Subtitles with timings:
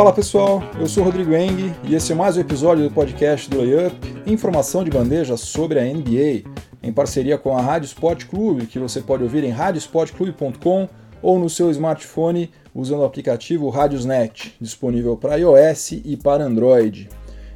[0.00, 3.58] Fala pessoal, eu sou Rodrigo Eng e esse é mais um episódio do podcast do
[3.58, 3.94] Layup,
[4.26, 6.50] informação de bandeja sobre a NBA,
[6.82, 10.88] em parceria com a Rádio Sport Clube, que você pode ouvir em radiosportclube.com
[11.20, 17.10] ou no seu smartphone usando o aplicativo Radiosnet, disponível para iOS e para Android.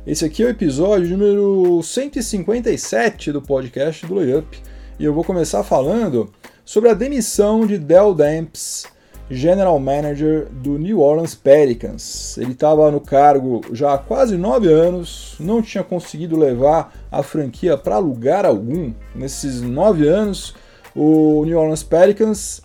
[0.07, 4.61] Esse aqui é o episódio número 157 do podcast do Layup
[4.99, 6.31] e eu vou começar falando
[6.63, 8.85] sobre a demissão de Dell Demps,
[9.31, 12.37] General Manager do New Orleans Pelicans.
[12.37, 17.77] Ele estava no cargo já há quase nove anos, não tinha conseguido levar a franquia
[17.77, 18.93] para lugar algum.
[19.15, 20.55] Nesses nove anos,
[20.95, 22.63] o New Orleans Pelicans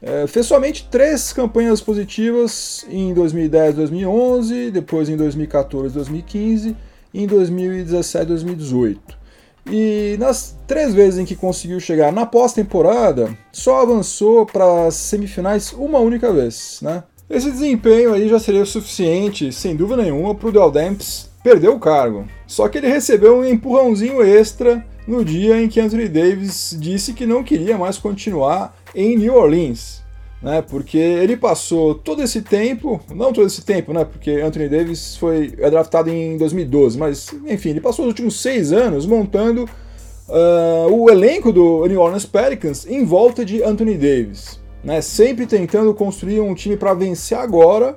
[0.00, 6.76] é, fez somente três campanhas positivas em 2010 2011, depois em 2014 2015
[7.12, 9.17] e em 2017 2018.
[9.70, 15.72] E nas três vezes em que conseguiu chegar na pós-temporada, só avançou para as semifinais
[15.72, 17.02] uma única vez, né?
[17.28, 21.68] Esse desempenho aí já seria o suficiente, sem dúvida nenhuma, para o Del Demps perder
[21.68, 22.26] o cargo.
[22.46, 27.26] Só que ele recebeu um empurrãozinho extra no dia em que Anthony Davis disse que
[27.26, 30.02] não queria mais continuar em New Orleans
[30.42, 30.62] né?
[30.62, 34.04] Porque ele passou todo esse tempo, não todo esse tempo, né?
[34.04, 38.72] Porque Anthony Davis foi é draftado em 2012, mas enfim, ele passou os últimos seis
[38.72, 39.68] anos montando
[40.28, 45.00] uh, o elenco do New Orleans Pelicans em volta de Anthony Davis, né?
[45.00, 47.96] Sempre tentando construir um time para vencer agora,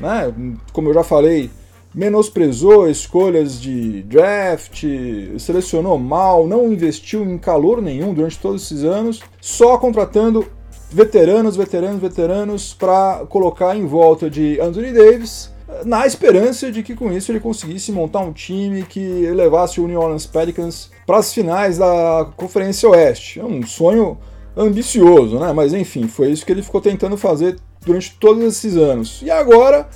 [0.00, 0.32] né?
[0.72, 1.50] Como eu já falei,
[1.94, 4.84] menosprezou escolhas de draft,
[5.38, 10.46] selecionou mal, não investiu em calor nenhum durante todos esses anos, só contratando
[10.92, 15.50] veteranos, veteranos, veteranos para colocar em volta de Anthony Davis,
[15.84, 20.00] na esperança de que com isso ele conseguisse montar um time que levasse o New
[20.00, 23.40] Orleans Pelicans para as finais da Conferência Oeste.
[23.40, 24.18] É um sonho
[24.56, 25.52] ambicioso, né?
[25.52, 29.22] Mas enfim, foi isso que ele ficou tentando fazer durante todos esses anos.
[29.22, 29.88] E agora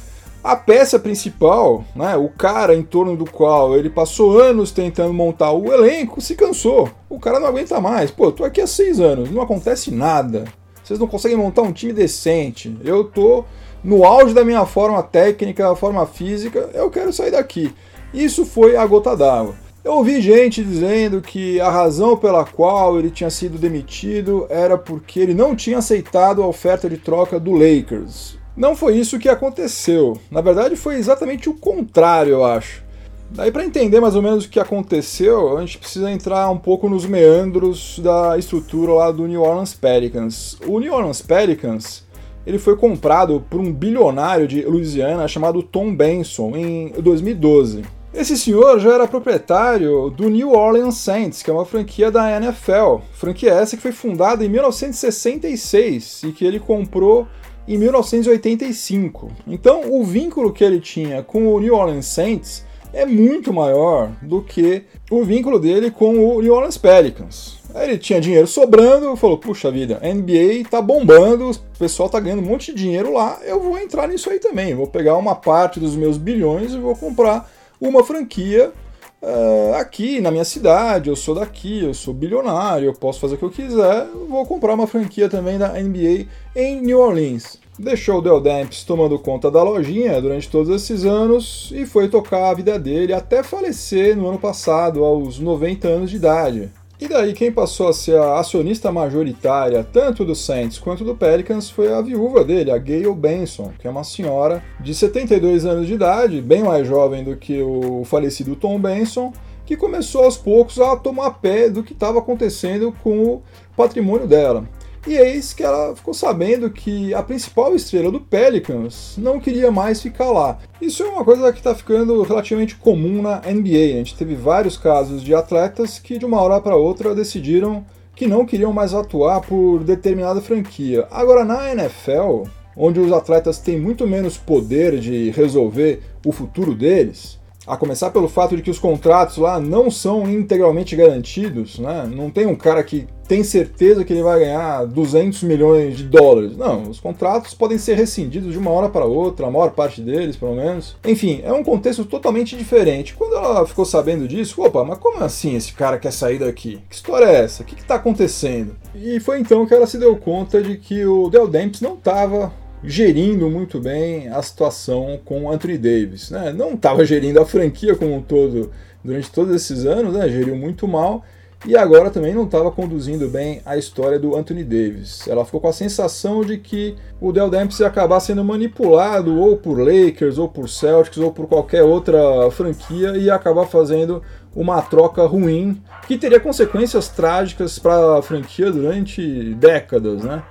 [0.43, 5.51] a peça principal, né, o cara em torno do qual ele passou anos tentando montar
[5.51, 6.89] o elenco, se cansou.
[7.11, 8.11] O cara não aguenta mais.
[8.11, 10.45] Pô, tô aqui há seis anos, não acontece nada.
[10.87, 12.79] Vocês não conseguem montar um time decente.
[12.85, 13.45] Eu tô
[13.83, 17.75] no auge da minha forma técnica, forma física, eu quero sair daqui.
[18.15, 19.57] Isso foi a gota d'água.
[19.83, 25.19] Eu ouvi gente dizendo que a razão pela qual ele tinha sido demitido era porque
[25.19, 28.39] ele não tinha aceitado a oferta de troca do Lakers.
[28.57, 30.17] Não foi isso que aconteceu.
[30.31, 32.86] Na verdade, foi exatamente o contrário, eu acho.
[33.31, 36.89] Daí, para entender mais ou menos o que aconteceu, a gente precisa entrar um pouco
[36.89, 40.57] nos meandros da estrutura lá do New Orleans Pelicans.
[40.67, 42.07] O New Orleans Pelicans
[42.47, 47.83] ele foi comprado por um bilionário de Louisiana chamado Tom Benson em 2012.
[48.15, 53.03] Esse senhor já era proprietário do New Orleans Saints, que é uma franquia da NFL.
[53.13, 57.27] Franquia essa que foi fundada em 1966 e que ele comprou
[57.69, 59.29] em 1985.
[59.47, 62.65] Então, o vínculo que ele tinha com o New Orleans Saints
[62.97, 67.59] é muito maior do que o vínculo dele com o New Orleans Pelicans.
[67.75, 72.43] Ele tinha dinheiro sobrando, falou: puxa vida, a NBA tá bombando, o pessoal tá ganhando
[72.43, 74.75] um monte de dinheiro lá, eu vou entrar nisso aí também.
[74.75, 78.73] Vou pegar uma parte dos meus bilhões e vou comprar uma franquia
[79.21, 81.11] uh, aqui na minha cidade.
[81.11, 84.07] Eu sou daqui, eu sou bilionário, eu posso fazer o que eu quiser.
[84.27, 89.19] Vou comprar uma franquia também da NBA em New Orleans deixou o Del Demps tomando
[89.19, 94.17] conta da lojinha durante todos esses anos e foi tocar a vida dele até falecer
[94.17, 96.71] no ano passado, aos 90 anos de idade.
[96.99, 101.69] E daí quem passou a ser a acionista majoritária tanto do Saints quanto do Pelicans
[101.69, 105.93] foi a viúva dele, a Gayle Benson, que é uma senhora de 72 anos de
[105.93, 109.31] idade, bem mais jovem do que o falecido Tom Benson,
[109.67, 113.43] que começou aos poucos a tomar pé do que estava acontecendo com o
[113.77, 114.65] patrimônio dela.
[115.07, 120.03] E eis que ela ficou sabendo que a principal estrela do Pelicans não queria mais
[120.03, 120.59] ficar lá.
[120.81, 123.95] Isso é uma coisa que está ficando relativamente comum na NBA.
[123.95, 127.87] A gente teve vários casos de atletas que de uma hora para outra decidiram
[128.17, 131.07] que não queriam mais atuar por determinada franquia.
[131.09, 132.45] Agora na NFL,
[132.77, 138.29] onde os atletas têm muito menos poder de resolver o futuro deles, a começar pelo
[138.29, 142.09] fato de que os contratos lá não são integralmente garantidos, né?
[142.11, 146.57] Não tem um cara que tem certeza que ele vai ganhar 200 milhões de dólares.
[146.57, 150.37] Não, os contratos podem ser rescindidos de uma hora para outra, a maior parte deles,
[150.37, 150.97] pelo menos.
[151.05, 153.15] Enfim, é um contexto totalmente diferente.
[153.15, 156.81] Quando ela ficou sabendo disso, opa, mas como assim esse cara quer sair daqui?
[156.89, 157.63] Que história é essa?
[157.63, 158.77] O que está acontecendo?
[158.95, 162.53] E foi então que ela se deu conta de que o Del Demps não estava
[162.83, 166.31] gerindo muito bem a situação com Anthony Davis.
[166.31, 166.53] Né?
[166.53, 168.71] Não estava gerindo a franquia como um todo
[169.03, 170.29] durante todos esses anos, né?
[170.29, 171.25] geriu muito mal.
[171.65, 175.27] e agora também não estava conduzindo bem a história do Anthony Davis.
[175.27, 179.57] Ela ficou com a sensação de que o Dell Demps ia acabar sendo manipulado ou
[179.57, 184.23] por Lakers, ou por Celtics, ou por qualquer outra franquia e ia acabar fazendo
[184.55, 190.43] uma troca ruim que teria consequências trágicas para a franquia durante décadas, né?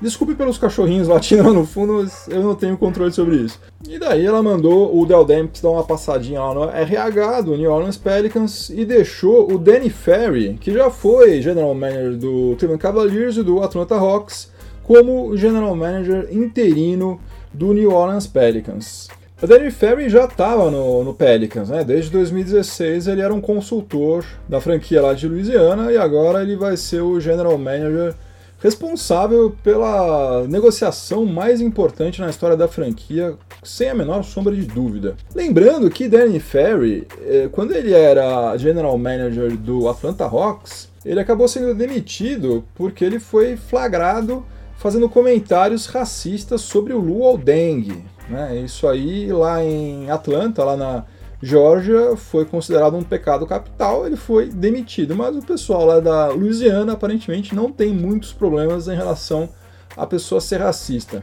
[0.00, 3.60] Desculpe pelos cachorrinhos latindo no fundo, eu não tenho controle sobre isso.
[3.88, 7.70] E daí ela mandou o Del Demps dar uma passadinha lá no RH do New
[7.70, 13.36] Orleans Pelicans e deixou o Danny Ferry, que já foi general manager do Cleveland Cavaliers
[13.36, 14.50] e do Atlanta Hawks,
[14.82, 17.20] como general manager interino
[17.52, 19.08] do New Orleans Pelicans.
[19.42, 21.84] O Danny Ferry já estava no, no, Pelicans, né?
[21.84, 26.76] Desde 2016 ele era um consultor da franquia lá de Louisiana e agora ele vai
[26.76, 28.14] ser o general manager
[28.64, 35.16] responsável pela negociação mais importante na história da franquia, sem a menor sombra de dúvida.
[35.34, 41.46] Lembrando que Danny Ferry, eh, quando ele era general manager do Atlanta Hawks, ele acabou
[41.46, 44.42] sendo demitido porque ele foi flagrado
[44.78, 48.02] fazendo comentários racistas sobre o Luol Deng.
[48.30, 48.62] Né?
[48.64, 51.04] Isso aí lá em Atlanta, lá na
[51.44, 55.14] Georgia foi considerado um pecado capital, ele foi demitido.
[55.14, 59.48] Mas o pessoal lá da Louisiana aparentemente não tem muitos problemas em relação
[59.94, 61.22] à pessoa ser racista.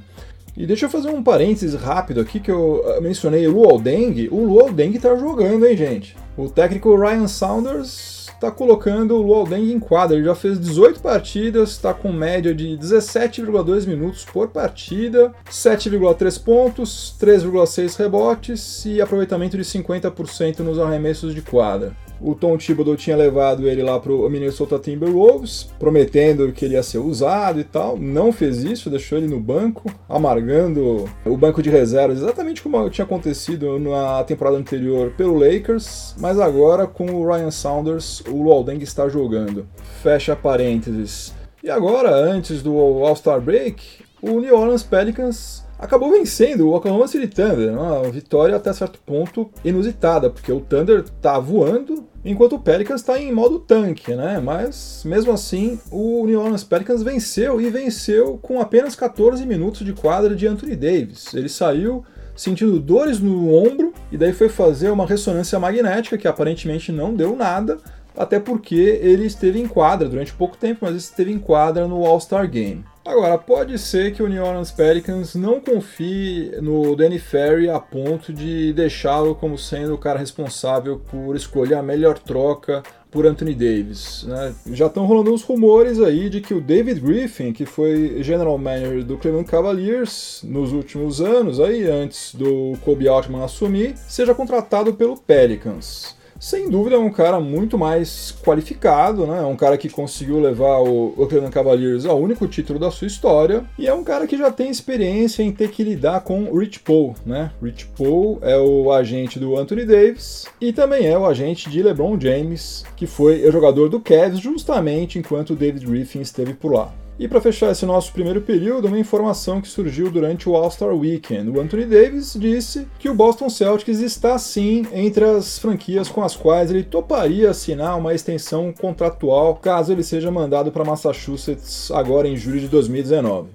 [0.56, 4.28] E deixa eu fazer um parênteses rápido aqui que eu ah, mencionei o Luol Deng.
[4.30, 6.16] O Luol Deng tá jogando, hein, gente?
[6.38, 10.18] O técnico Ryan Saunders está colocando o Luol Deng em quadra.
[10.18, 17.16] Ele já fez 18 partidas, está com média de 17,2 minutos por partida, 7,3 pontos,
[17.22, 21.96] 3,6 rebotes e aproveitamento de 50% nos arremessos de quadra.
[22.24, 27.00] O Tom Thibodeau tinha levado ele lá pro Minnesota Timberwolves, prometendo que ele ia ser
[27.00, 27.98] usado e tal.
[27.98, 33.06] Não fez isso, deixou ele no banco, amargando o banco de reservas, exatamente como tinha
[33.06, 39.10] acontecido na temporada anterior pelo Lakers, mas agora com o Ryan Saunders, o Lualdeng está
[39.10, 39.68] jogando.
[40.04, 41.34] Fecha parênteses.
[41.64, 43.84] E agora, antes do All-Star Break,
[44.22, 49.50] o New Orleans Pelicans acabou vencendo o Oklahoma City Thunder, uma vitória até certo ponto
[49.66, 54.40] inusitada, porque o Thunder tá voando enquanto o Pelicans está em modo tanque, né?
[54.40, 59.92] Mas mesmo assim, o New Orleans Pelicans venceu e venceu com apenas 14 minutos de
[59.92, 61.34] quadra de Anthony Davis.
[61.34, 62.06] Ele saiu
[62.36, 67.36] sentindo dores no ombro e daí foi fazer uma ressonância magnética que aparentemente não deu
[67.36, 67.80] nada,
[68.16, 72.48] até porque ele esteve em quadra durante pouco tempo, mas esteve em quadra no All-Star
[72.50, 72.86] Game.
[73.04, 78.32] Agora, pode ser que o New Orleans Pelicans não confie no Danny Ferry a ponto
[78.32, 84.24] de deixá-lo como sendo o cara responsável por escolher a melhor troca por Anthony Davis.
[84.24, 84.54] Né?
[84.68, 89.04] Já estão rolando uns rumores aí de que o David Griffin, que foi general manager
[89.04, 95.18] do Cleveland Cavaliers nos últimos anos, aí antes do Kobe Altman assumir, seja contratado pelo
[95.18, 99.38] Pelicans sem dúvida é um cara muito mais qualificado, né?
[99.38, 103.64] É um cara que conseguiu levar o Oakland Cavaliers ao único título da sua história
[103.78, 107.14] e é um cara que já tem experiência em ter que lidar com Rich Paul,
[107.24, 107.52] né?
[107.62, 112.20] Rich Paul é o agente do Anthony Davis e também é o agente de LeBron
[112.20, 116.92] James, que foi o jogador do Cavs justamente enquanto o David Griffin esteve por lá.
[117.22, 121.52] E para fechar esse nosso primeiro período, uma informação que surgiu durante o All-Star Weekend.
[121.52, 126.36] O Anthony Davis disse que o Boston Celtics está sim entre as franquias com as
[126.36, 132.36] quais ele toparia assinar uma extensão contratual caso ele seja mandado para Massachusetts agora em
[132.36, 133.50] julho de 2019.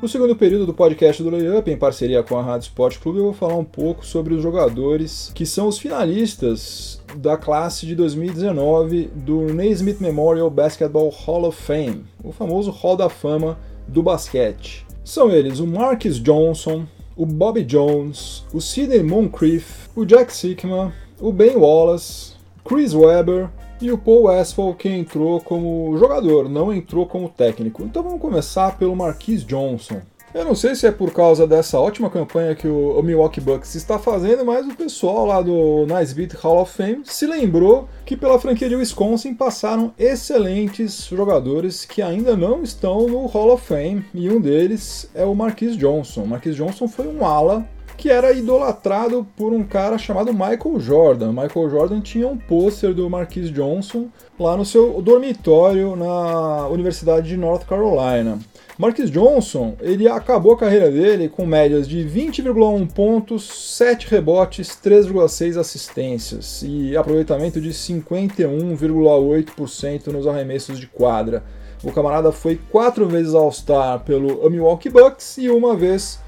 [0.00, 3.24] No segundo período do podcast do Layup, em parceria com a Rádio Sport Clube, eu
[3.24, 9.10] vou falar um pouco sobre os jogadores que são os finalistas da classe de 2019
[9.12, 14.86] do Naismith Memorial Basketball Hall of Fame, o famoso Hall da Fama do basquete.
[15.02, 16.86] São eles o Marcus Johnson,
[17.16, 23.50] o Bobby Jones, o Sidney Moncrief, o Jack Sickman, o Ben Wallace, Chris Webber,
[23.80, 27.82] e o Paul Westphal que entrou como jogador, não entrou como técnico.
[27.82, 30.00] Então vamos começar pelo Marquise Johnson.
[30.34, 33.98] Eu não sei se é por causa dessa ótima campanha que o Milwaukee Bucks está
[33.98, 38.38] fazendo, mas o pessoal lá do Nice Beat Hall of Fame se lembrou que pela
[38.38, 44.28] franquia de Wisconsin passaram excelentes jogadores que ainda não estão no Hall of Fame, e
[44.28, 46.24] um deles é o Marquise Johnson.
[46.24, 47.66] O Marquise Johnson foi um ala
[47.98, 51.32] que era idolatrado por um cara chamado Michael Jordan.
[51.32, 54.06] Michael Jordan tinha um pôster do Marquise Johnson
[54.38, 58.38] lá no seu dormitório na Universidade de North Carolina.
[58.78, 65.58] Marquis Johnson, ele acabou a carreira dele com médias de 20,1 pontos, 7 rebotes, 3,6
[65.58, 71.42] assistências e aproveitamento de 51,8% nos arremessos de quadra.
[71.82, 76.20] O camarada foi quatro vezes All-Star pelo Milwaukee Bucks e uma vez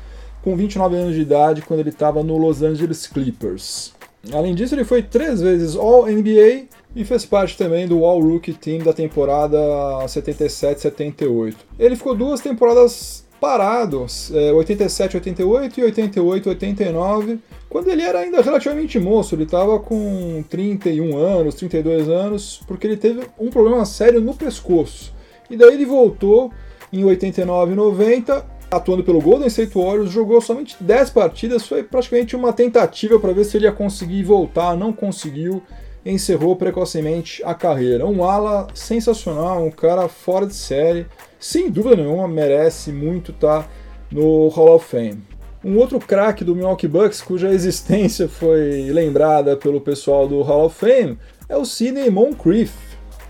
[0.43, 3.93] com 29 anos de idade quando ele estava no Los Angeles Clippers.
[4.33, 8.81] Além disso, ele foi três vezes All-NBA e fez parte também do All Rookie Team
[8.81, 9.59] da temporada
[10.07, 11.55] 77-78.
[11.79, 14.05] Ele ficou duas temporadas parado,
[14.55, 17.39] 87, 88 e 88, 89,
[17.71, 22.99] quando ele era ainda relativamente moço, ele estava com 31 anos, 32 anos, porque ele
[22.99, 25.15] teve um problema sério no pescoço.
[25.49, 26.53] E daí ele voltou
[26.93, 32.37] em 89 e 90, atuando pelo Golden State Warriors, jogou somente 10 partidas, foi praticamente
[32.37, 35.63] uma tentativa para ver se ele ia conseguir voltar, não conseguiu,
[36.07, 38.07] encerrou precocemente a carreira.
[38.07, 41.07] Um ala sensacional, um cara fora de série,
[41.39, 43.69] sem dúvida nenhuma merece muito estar tá
[44.11, 45.23] no Hall of Fame.
[45.63, 50.77] Um outro craque do Milwaukee Bucks, cuja existência foi lembrada pelo pessoal do Hall of
[50.79, 52.73] Fame, é o Sidney Moncrief,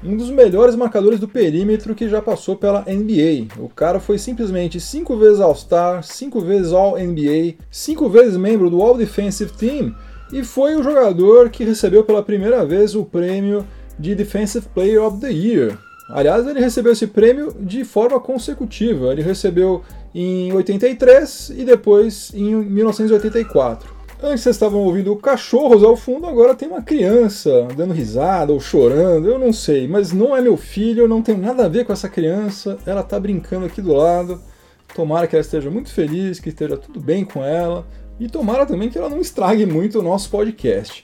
[0.02, 3.54] um dos melhores marcadores do perímetro que já passou pela NBA.
[3.59, 9.52] O cara foi simplesmente cinco vezes All-Star, cinco vezes All-NBA, cinco vezes membro do All-Defensive
[9.52, 9.95] Team
[10.33, 13.66] e foi o jogador que recebeu pela primeira vez o prêmio
[13.99, 15.76] de Defensive Player of the Year.
[16.09, 19.12] Aliás, ele recebeu esse prêmio de forma consecutiva.
[19.12, 19.83] Ele recebeu
[20.14, 24.00] em 83 e depois em 1984.
[24.23, 29.27] Antes vocês estavam ouvindo cachorros ao fundo, agora tem uma criança dando risada ou chorando,
[29.27, 32.07] eu não sei, mas não é meu filho, não tem nada a ver com essa
[32.07, 34.39] criança, ela tá brincando aqui do lado.
[34.95, 37.87] Tomara que ela esteja muito feliz, que esteja tudo bem com ela.
[38.19, 41.03] E tomara também que ela não estrague muito o nosso podcast.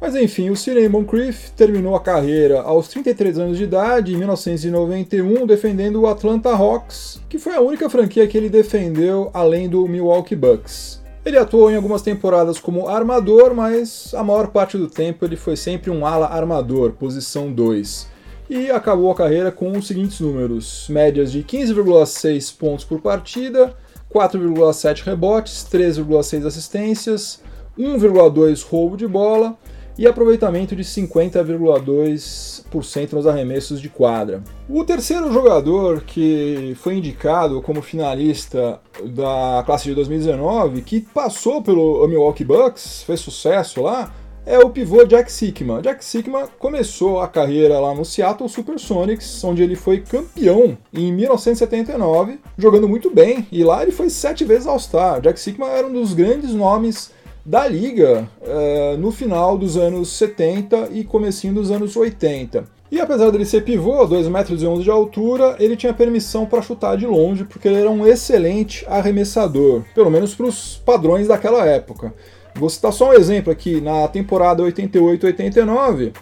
[0.00, 5.46] Mas enfim, o Sidney Moncrief terminou a carreira aos 33 anos de idade, em 1991,
[5.46, 10.34] defendendo o Atlanta Hawks, que foi a única franquia que ele defendeu além do Milwaukee
[10.34, 11.05] Bucks.
[11.26, 15.56] Ele atuou em algumas temporadas como armador, mas a maior parte do tempo ele foi
[15.56, 18.08] sempre um ala armador, posição 2.
[18.48, 23.74] E acabou a carreira com os seguintes números: médias de 15,6 pontos por partida,
[24.08, 27.42] 4,7 rebotes, 3,6 assistências,
[27.76, 29.58] 1,2 roubo de bola
[29.98, 34.42] e aproveitamento de 50,2% nos arremessos de quadra.
[34.68, 42.06] O terceiro jogador que foi indicado como finalista da classe de 2019, que passou pelo
[42.06, 44.12] Milwaukee Bucks, fez sucesso lá,
[44.46, 45.82] é o pivô Jack Sikma.
[45.82, 52.38] Jack Sikma começou a carreira lá no Seattle Supersonics, onde ele foi campeão em 1979,
[52.56, 55.20] jogando muito bem, e lá ele foi sete vezes All-Star.
[55.20, 57.10] Jack Sikma era um dos grandes nomes
[57.46, 62.64] da liga uh, no final dos anos 70 e comecinho dos anos 80.
[62.90, 67.06] E apesar dele ser pivô, 2,11 metros de altura, ele tinha permissão para chutar de
[67.06, 72.12] longe, porque ele era um excelente arremessador, pelo menos para os padrões daquela época.
[72.54, 76.12] Vou citar só um exemplo aqui, na temporada 88-89,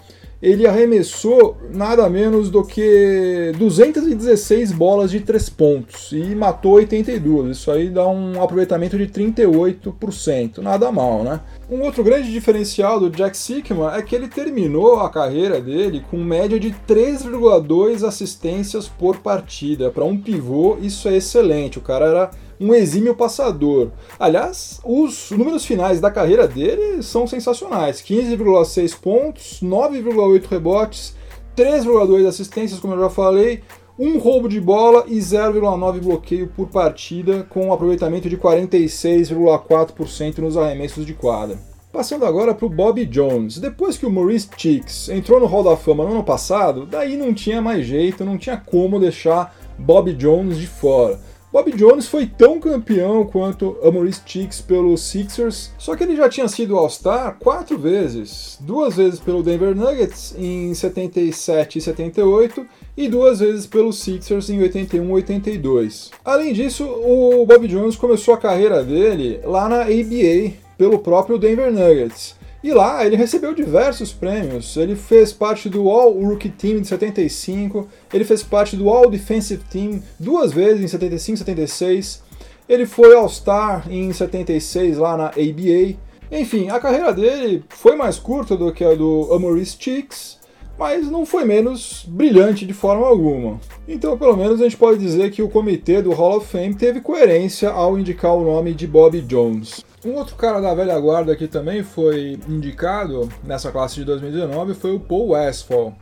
[0.44, 7.56] ele arremessou nada menos do que 216 bolas de 3 pontos e matou 82.
[7.56, 10.58] Isso aí dá um aproveitamento de 38%.
[10.58, 11.40] Nada mal, né?
[11.74, 16.16] Um outro grande diferencial do Jack Sikma é que ele terminou a carreira dele com
[16.18, 19.90] média de 3,2 assistências por partida.
[19.90, 21.76] Para um pivô, isso é excelente.
[21.76, 23.90] O cara era um exímio passador.
[24.20, 31.16] Aliás, os números finais da carreira dele são sensacionais: 15,6 pontos, 9,8 rebotes,
[31.56, 33.64] 3,2 assistências, como eu já falei,
[33.98, 40.56] um roubo de bola e 0,9 bloqueio por partida, com um aproveitamento de 46,4% nos
[40.56, 41.56] arremessos de quadra.
[41.92, 43.58] Passando agora para o Bob Jones.
[43.58, 47.32] Depois que o Maurice Cheeks entrou no Hall da Fama no ano passado, daí não
[47.32, 51.20] tinha mais jeito, não tinha como deixar Bob Jones de fora.
[51.52, 56.48] Bob Jones foi tão campeão quanto Maurice Cheeks pelo Sixers, só que ele já tinha
[56.48, 58.58] sido All-Star quatro vezes.
[58.60, 64.60] Duas vezes pelo Denver Nuggets em 77 e 78 e duas vezes pelo Sixers em
[64.60, 66.10] 81 e 82.
[66.24, 71.72] Além disso, o Bob Jones começou a carreira dele lá na ABA pelo próprio Denver
[71.72, 72.36] Nuggets.
[72.62, 74.76] E lá ele recebeu diversos prêmios.
[74.76, 79.62] Ele fez parte do All Rookie Team de 75, ele fez parte do All Defensive
[79.70, 82.22] Team duas vezes em 75 e 76.
[82.66, 85.98] Ele foi All-Star em 76 lá na ABA.
[86.32, 90.38] Enfim, a carreira dele foi mais curta do que a do Amoris Cheeks,
[90.78, 93.60] mas não foi menos brilhante de forma alguma.
[93.86, 97.00] Então, pelo menos a gente pode dizer que o comitê do Hall of Fame teve
[97.00, 99.84] coerência ao indicar o nome de Bob Jones.
[100.04, 104.94] Um outro cara da velha guarda que também foi indicado nessa classe de 2019 foi
[104.94, 105.94] o Paul Westphal,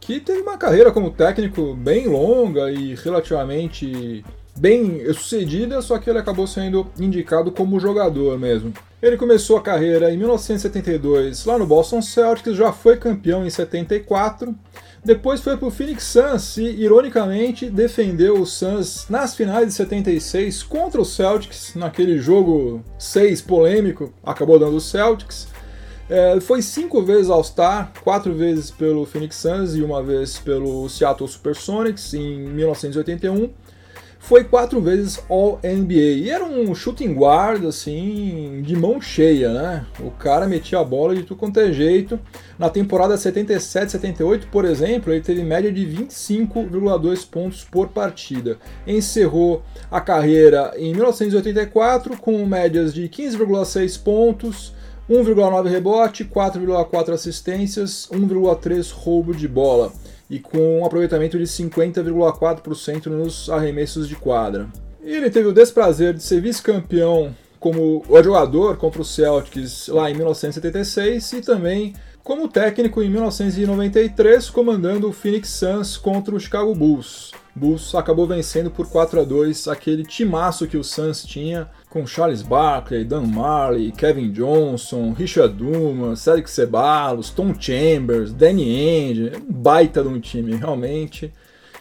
[0.00, 4.24] que teve uma carreira como técnico bem longa e relativamente
[4.58, 8.72] bem sucedida, só que ele acabou sendo indicado como jogador mesmo.
[9.00, 14.54] Ele começou a carreira em 1972 lá no Boston Celtics, já foi campeão em 74
[15.04, 20.62] depois foi para o Phoenix Suns e, ironicamente, defendeu o Suns nas finais de 76
[20.62, 25.48] contra o Celtics, naquele jogo 6 polêmico, acabou dando o Celtics.
[26.10, 31.28] É, foi cinco vezes All-Star, quatro vezes pelo Phoenix Suns e uma vez pelo Seattle
[31.28, 33.50] Supersonics em 1981
[34.18, 35.92] foi quatro vezes All-NBA.
[35.92, 39.86] E era um shooting guard, assim, de mão cheia, né?
[40.00, 42.18] O cara metia a bola de tudo quanto é jeito.
[42.58, 48.58] Na temporada 77-78, por exemplo, ele teve média de 25,2 pontos por partida.
[48.86, 54.74] Encerrou a carreira em 1984 com médias de 15,6 pontos,
[55.08, 59.92] 1,9 rebote, 4,4 assistências, 1,3 roubo de bola
[60.30, 64.68] e com um aproveitamento de 50,4% nos arremessos de quadra.
[65.02, 70.14] E ele teve o desprazer de ser vice-campeão como jogador contra o Celtics lá em
[70.14, 77.32] 1976 e também como técnico em 1993, comandando o Phoenix Suns contra o Chicago Bulls.
[77.58, 82.42] Bulls acabou vencendo por 4 a 2 aquele timaço que o Suns tinha com Charles
[82.42, 90.02] Barkley, Dan Marley, Kevin Johnson, Richard Dumas, Cedric Ceballos, Tom Chambers, Danny Ainge, um baita
[90.02, 91.32] de um time, realmente.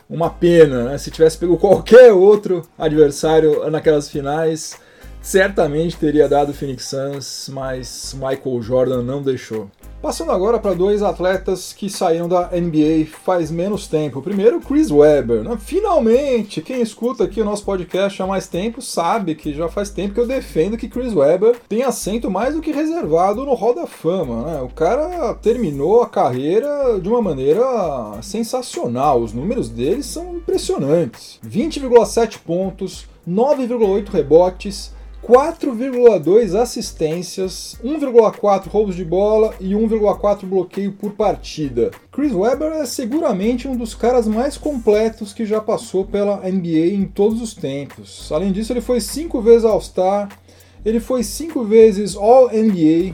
[0.10, 0.98] Uma pena, né?
[0.98, 4.79] Se tivesse pego qualquer outro adversário naquelas finais,
[5.22, 9.69] certamente teria dado Phoenix Suns, mas Michael Jordan não deixou.
[10.08, 14.22] Passando agora para dois atletas que saíram da NBA faz menos tempo.
[14.22, 15.44] Primeiro, Chris Webber.
[15.44, 15.58] Né?
[15.60, 20.14] Finalmente, quem escuta aqui o nosso podcast há mais tempo sabe que já faz tempo
[20.14, 23.86] que eu defendo que Chris Webber tem assento mais do que reservado no Hall da
[23.86, 24.44] Fama.
[24.44, 24.62] Né?
[24.62, 27.66] O cara terminou a carreira de uma maneira
[28.22, 29.20] sensacional.
[29.20, 34.96] Os números dele são impressionantes: 20,7 pontos, 9,8 rebotes.
[35.24, 41.91] 4,2 assistências, 1,4 roubos de bola e 1,4 bloqueio por partida.
[42.12, 47.05] Chris Webber é seguramente um dos caras mais completos que já passou pela NBA em
[47.05, 48.31] todos os tempos.
[48.31, 50.29] Além disso, ele foi cinco vezes All-Star,
[50.86, 53.13] ele foi cinco vezes All-NBA,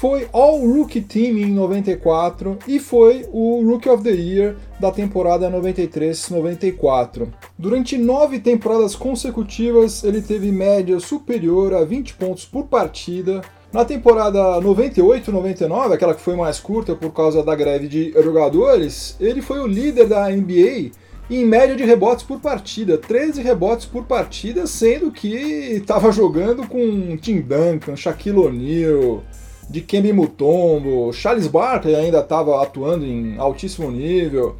[0.00, 5.50] foi All Rookie Team em 94 e foi o Rookie of the Year da temporada
[5.50, 7.28] 93-94.
[7.58, 13.42] Durante nove temporadas consecutivas, ele teve média superior a 20 pontos por partida.
[13.70, 19.42] Na temporada 98-99, aquela que foi mais curta por causa da greve de jogadores, ele
[19.42, 20.92] foi o líder da NBA
[21.30, 27.18] em média de rebotes por partida, 13 rebotes por partida, sendo que estava jogando com
[27.18, 29.22] Tim Duncan, Shaquille O'Neal,
[29.70, 34.56] de Kembe Mutombo, Charles Barkley ainda estava atuando em altíssimo nível.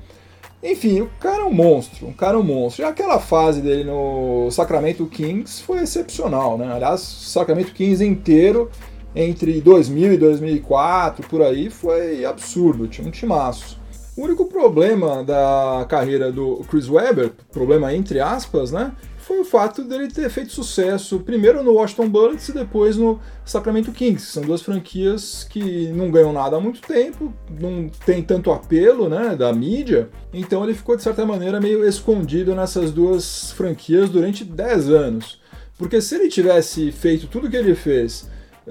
[0.62, 2.84] Enfim, o cara é um monstro, um cara é um monstro.
[2.84, 6.70] E aquela fase dele no Sacramento Kings foi excepcional, né?
[6.72, 8.70] Aliás, o Sacramento Kings inteiro,
[9.16, 13.80] entre 2000 e 2004, por aí, foi absurdo, tinha um timaço.
[14.16, 18.92] O único problema da carreira do Chris Webber, problema entre aspas, né,
[19.30, 23.92] foi o fato dele ter feito sucesso primeiro no Washington Bullets e depois no Sacramento
[23.92, 24.26] Kings.
[24.26, 29.36] São duas franquias que não ganham nada há muito tempo, não tem tanto apelo né,
[29.36, 34.90] da mídia, então ele ficou de certa maneira meio escondido nessas duas franquias durante 10
[34.90, 35.40] anos.
[35.78, 38.28] Porque se ele tivesse feito tudo o que ele fez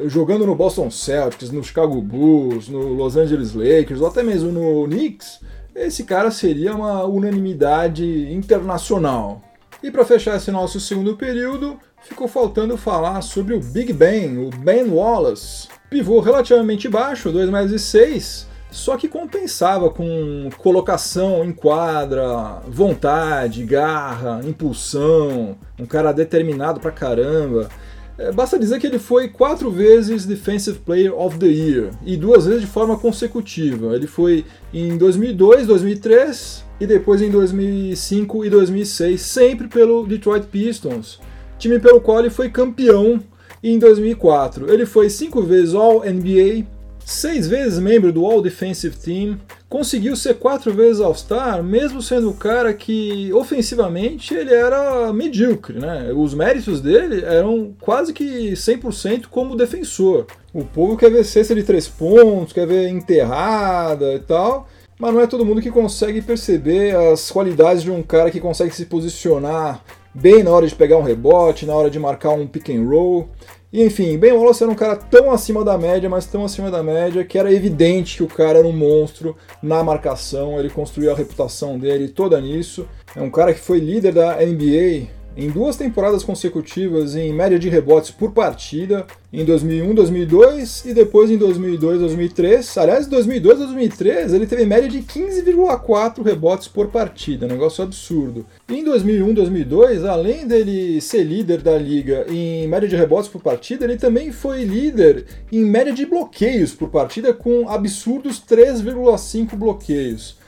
[0.08, 4.86] jogando no Boston Celtics, no Chicago Bulls, no Los Angeles Lakers ou até mesmo no
[4.90, 5.40] Knicks,
[5.74, 9.42] esse cara seria uma unanimidade internacional.
[9.82, 14.50] E para fechar esse nosso segundo período, ficou faltando falar sobre o Big Ben, o
[14.50, 15.70] Ben Wallace.
[15.90, 24.42] Pivô relativamente baixo, 2 mais 6, só que compensava com colocação em quadra, vontade, garra,
[24.44, 27.70] impulsão, um cara determinado pra caramba.
[28.18, 32.46] É, basta dizer que ele foi quatro vezes Defensive Player of the Year e duas
[32.46, 33.96] vezes de forma consecutiva.
[33.96, 41.20] Ele foi em 2002, 2003 e depois em 2005 e 2006, sempre pelo Detroit Pistons,
[41.58, 43.20] time pelo qual ele foi campeão
[43.64, 44.72] em 2004.
[44.72, 46.66] Ele foi cinco vezes All-NBA,
[47.06, 49.38] seis vezes membro do All Defensive Team,
[49.68, 56.12] conseguiu ser quatro vezes All-Star, mesmo sendo o cara que ofensivamente ele era medíocre, né?
[56.16, 60.26] Os méritos dele eram quase que 100% como defensor.
[60.54, 64.68] O povo quer ver cesta de três pontos, quer ver enterrada e tal,
[65.00, 68.76] mas não é todo mundo que consegue perceber as qualidades de um cara que consegue
[68.76, 69.82] se posicionar
[70.14, 73.30] bem na hora de pegar um rebote, na hora de marcar um pick and roll.
[73.72, 76.84] E enfim, Ben Wallace era um cara tão acima da média, mas tão acima da
[76.84, 81.16] média, que era evidente que o cara era um monstro na marcação, ele construiu a
[81.16, 82.86] reputação dele toda nisso.
[83.16, 87.70] É um cara que foi líder da NBA em duas temporadas consecutivas em média de
[87.70, 92.78] rebotes por partida, em 2001, 2002 e depois em 2002, 2003.
[92.78, 98.46] Aliás, em 2002, 2003 ele teve média de 15,4 rebotes por partida, um negócio absurdo.
[98.68, 103.42] E em 2001, 2002, além dele ser líder da liga em média de rebotes por
[103.42, 110.39] partida, ele também foi líder em média de bloqueios por partida com absurdos 3,5 bloqueios.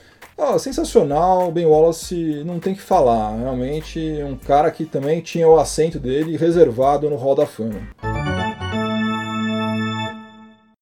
[0.43, 5.59] Oh, sensacional, Ben Wallace não tem que falar, realmente um cara que também tinha o
[5.59, 7.79] assento dele reservado no Hall da Fama.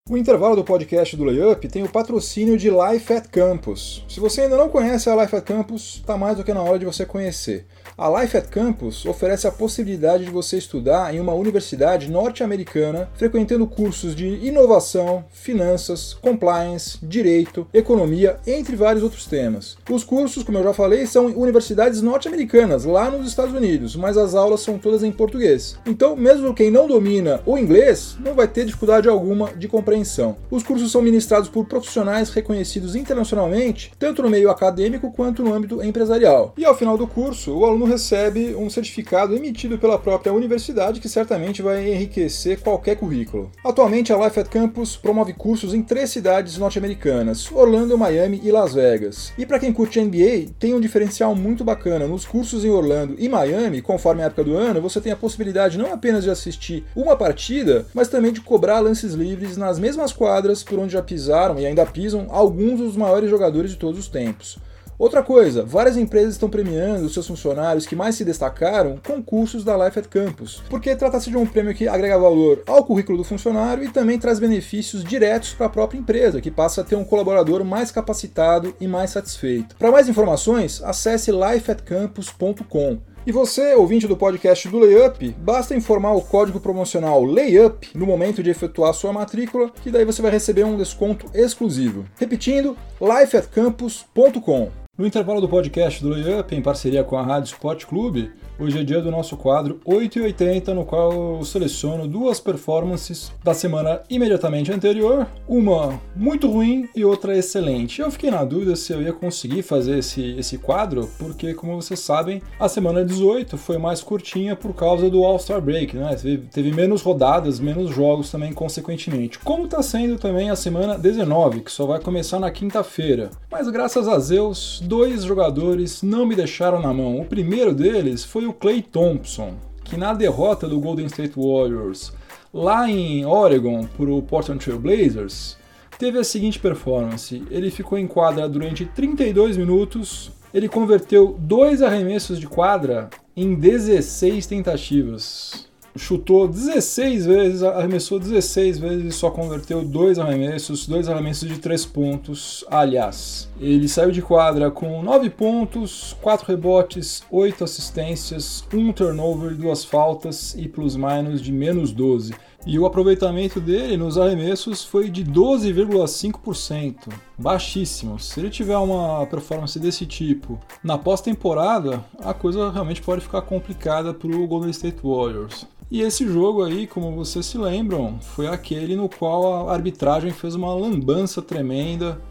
[0.10, 4.04] O intervalo do podcast do Layup tem o patrocínio de Life at Campus.
[4.10, 6.80] Se você ainda não conhece a Life at Campus, está mais do que na hora
[6.80, 7.68] de você conhecer.
[7.96, 13.68] A Life at Campus oferece a possibilidade de você estudar em uma universidade norte-americana, frequentando
[13.68, 19.78] cursos de inovação, finanças, compliance, direito, economia, entre vários outros temas.
[19.92, 24.34] Os cursos, como eu já falei, são universidades norte-americanas, lá nos Estados Unidos, mas as
[24.34, 25.78] aulas são todas em português.
[25.86, 29.68] Então, mesmo quem não domina o inglês, não vai ter dificuldade alguma de
[30.00, 30.38] compreensão.
[30.50, 35.84] Os cursos são ministrados por profissionais reconhecidos internacionalmente, tanto no meio acadêmico quanto no âmbito
[35.84, 36.54] empresarial.
[36.58, 41.10] E ao final do curso, o aluno recebe um certificado emitido pela própria universidade que
[41.10, 43.52] certamente vai enriquecer qualquer currículo.
[43.64, 48.74] Atualmente, a Life at Campus promove cursos em três cidades norte-americanas: Orlando, Miami e Las
[48.74, 49.34] Vegas.
[49.38, 52.08] E para quem curte NBA, tem um diferencial muito bacana.
[52.08, 55.78] Nos cursos em Orlando e Miami, conforme a época do ano, você tem a possibilidade
[55.78, 60.64] não apenas de assistir uma partida, mas também de cobrar lances livres nas mesmas quadras
[60.64, 64.58] por onde já pisaram e ainda pisam alguns dos maiores jogadores de todos os tempos.
[65.00, 69.64] Outra coisa, várias empresas estão premiando os seus funcionários que mais se destacaram com cursos
[69.64, 73.24] da Life at Campus, porque trata-se de um prêmio que agrega valor ao currículo do
[73.24, 77.06] funcionário e também traz benefícios diretos para a própria empresa, que passa a ter um
[77.06, 79.74] colaborador mais capacitado e mais satisfeito.
[79.78, 83.00] Para mais informações, acesse lifeatcampus.com.
[83.30, 88.42] E você, ouvinte do podcast do Layup, basta informar o código promocional Layup no momento
[88.42, 92.06] de efetuar sua matrícula, que daí você vai receber um desconto exclusivo.
[92.18, 94.72] Repetindo, lifeatcampus.com.
[94.98, 98.84] No intervalo do podcast do Layup, em parceria com a Rádio Sport Clube, Hoje é
[98.84, 105.26] dia do nosso quadro 880, no qual eu seleciono duas performances da semana imediatamente anterior,
[105.48, 108.02] uma muito ruim e outra excelente.
[108.02, 112.02] Eu fiquei na dúvida se eu ia conseguir fazer esse, esse quadro, porque, como vocês
[112.02, 116.14] sabem, a semana 18 foi mais curtinha por causa do All-Star Break, né?
[116.22, 119.40] Teve, teve, menos rodadas, menos jogos também, consequentemente.
[119.40, 123.30] Como está sendo também a semana 19, que só vai começar na quinta-feira.
[123.50, 127.22] Mas graças a Zeus, dois jogadores não me deixaram na mão.
[127.22, 132.14] O primeiro deles foi o Clay Thompson, que na derrota do Golden State Warriors
[132.54, 135.58] lá em Oregon para o Portland Trail Blazers,
[135.98, 142.40] teve a seguinte performance: ele ficou em quadra durante 32 minutos, ele converteu dois arremessos
[142.40, 150.20] de quadra em 16 tentativas chutou 16 vezes, arremessou 16 vezes e só converteu dois
[150.20, 152.64] arremessos, dois arremessos de três pontos.
[152.70, 159.86] Aliás, ele saiu de quadra com 9 pontos, 4 rebotes, 8 assistências, 1 turnover, 2
[159.86, 162.34] faltas e plus-minus de menos 12.
[162.66, 168.20] E o aproveitamento dele nos arremessos foi de 12,5%, baixíssimo.
[168.20, 174.14] Se ele tiver uma performance desse tipo na pós-temporada, a coisa realmente pode ficar complicada
[174.14, 175.66] para o Golden State Warriors.
[175.90, 180.54] E esse jogo aí, como vocês se lembram, foi aquele no qual a arbitragem fez
[180.54, 182.22] uma lambança tremenda.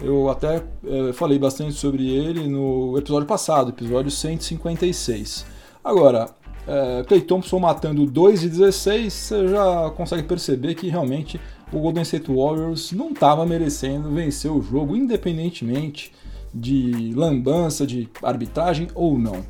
[0.00, 5.46] Eu até é, falei bastante sobre ele no episódio passado, episódio 156.
[5.84, 6.28] Agora,
[6.66, 11.40] é, Clay Thompson matando 2 de 16, você já consegue perceber que realmente
[11.72, 16.12] o Golden State Warriors não estava merecendo vencer o jogo, independentemente
[16.54, 19.44] de lambança, de arbitragem ou não.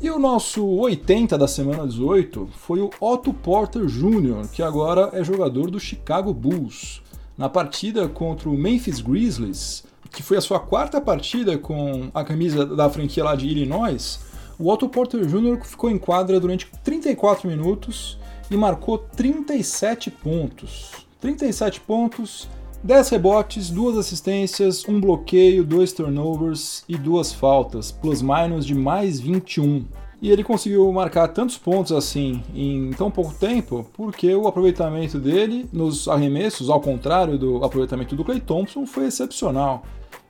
[0.00, 5.22] E o nosso 80 da semana 18 foi o Otto Porter Jr., que agora é
[5.22, 7.00] jogador do Chicago Bulls.
[7.38, 12.66] Na partida contra o Memphis Grizzlies, que foi a sua quarta partida com a camisa
[12.66, 14.20] da franquia lá de Illinois,
[14.58, 15.64] o Otto Porter Jr.
[15.64, 18.18] ficou em quadra durante 34 minutos
[18.50, 20.90] e marcou 37 pontos.
[21.20, 22.48] 37 pontos
[22.84, 29.84] 10 rebotes, 2 assistências, 1 bloqueio, 2 turnovers e 2 faltas, plus-minus de mais 21.
[30.20, 35.68] E ele conseguiu marcar tantos pontos assim em tão pouco tempo porque o aproveitamento dele
[35.72, 39.84] nos arremessos, ao contrário do aproveitamento do Clay Thompson, foi excepcional.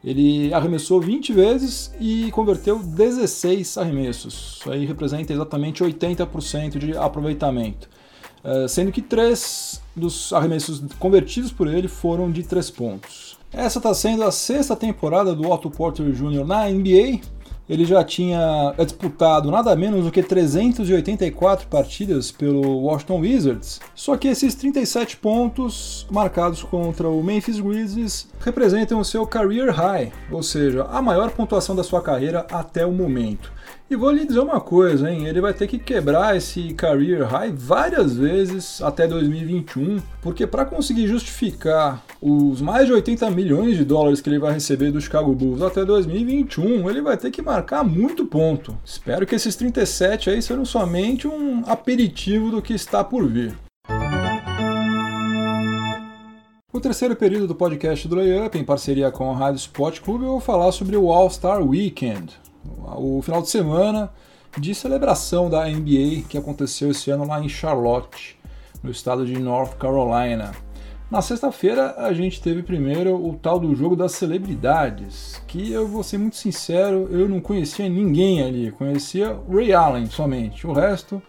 [0.04, 4.58] Ele arremessou 20 vezes e converteu 16 arremessos.
[4.58, 7.88] Isso aí representa exatamente 80% de aproveitamento.
[8.44, 13.38] Eh, sendo que três dos arremessos convertidos por ele foram de três pontos.
[13.52, 16.44] Essa está sendo a sexta temporada do Otto Porter Jr.
[16.44, 17.20] na NBA.
[17.68, 23.80] Ele já tinha disputado nada menos do que 384 partidas pelo Washington Wizards.
[23.94, 30.12] Só que esses 37 pontos marcados contra o Memphis Grizzlies representam o seu career high,
[30.30, 33.52] ou seja, a maior pontuação da sua carreira até o momento.
[33.92, 35.26] E vou lhe dizer uma coisa, hein?
[35.26, 41.06] Ele vai ter que quebrar esse career high várias vezes até 2021, porque para conseguir
[41.06, 45.60] justificar os mais de 80 milhões de dólares que ele vai receber do Chicago Bulls
[45.60, 48.74] até 2021, ele vai ter que marcar muito ponto.
[48.82, 53.54] Espero que esses 37 aí sejam somente um aperitivo do que está por vir.
[56.72, 60.28] O terceiro período do podcast do Layup, em parceria com a Rádio Sport Club, eu
[60.28, 62.32] vou falar sobre o All-Star Weekend,
[62.96, 64.10] o final de semana
[64.58, 68.38] de celebração da NBA que aconteceu esse ano lá em Charlotte,
[68.82, 70.52] no estado de North Carolina.
[71.10, 76.02] Na sexta-feira a gente teve primeiro o tal do jogo das celebridades, que eu vou
[76.02, 80.66] ser muito sincero, eu não conhecia ninguém ali, conhecia Ray Allen somente.
[80.66, 81.22] O resto,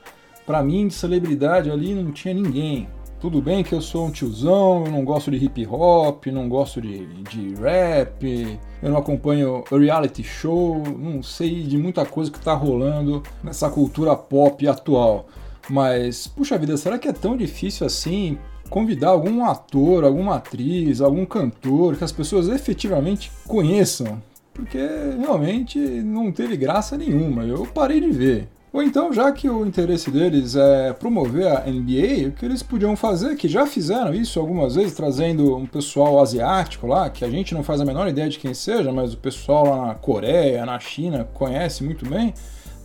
[0.45, 2.87] para mim, de celebridade ali não tinha ninguém.
[3.23, 6.81] Tudo bem que eu sou um tiozão, eu não gosto de hip hop, não gosto
[6.81, 12.53] de, de rap, eu não acompanho reality show, não sei de muita coisa que tá
[12.53, 15.27] rolando nessa cultura pop atual.
[15.69, 18.38] Mas, puxa vida, será que é tão difícil assim
[18.69, 24.21] convidar algum ator, alguma atriz, algum cantor que as pessoas efetivamente conheçam?
[24.53, 24.86] Porque
[25.17, 28.49] realmente não teve graça nenhuma, eu parei de ver.
[28.73, 32.95] Ou então, já que o interesse deles é promover a NBA, o que eles podiam
[32.95, 37.53] fazer, que já fizeram isso algumas vezes, trazendo um pessoal asiático lá, que a gente
[37.53, 40.79] não faz a menor ideia de quem seja, mas o pessoal lá na Coreia, na
[40.79, 42.33] China, conhece muito bem,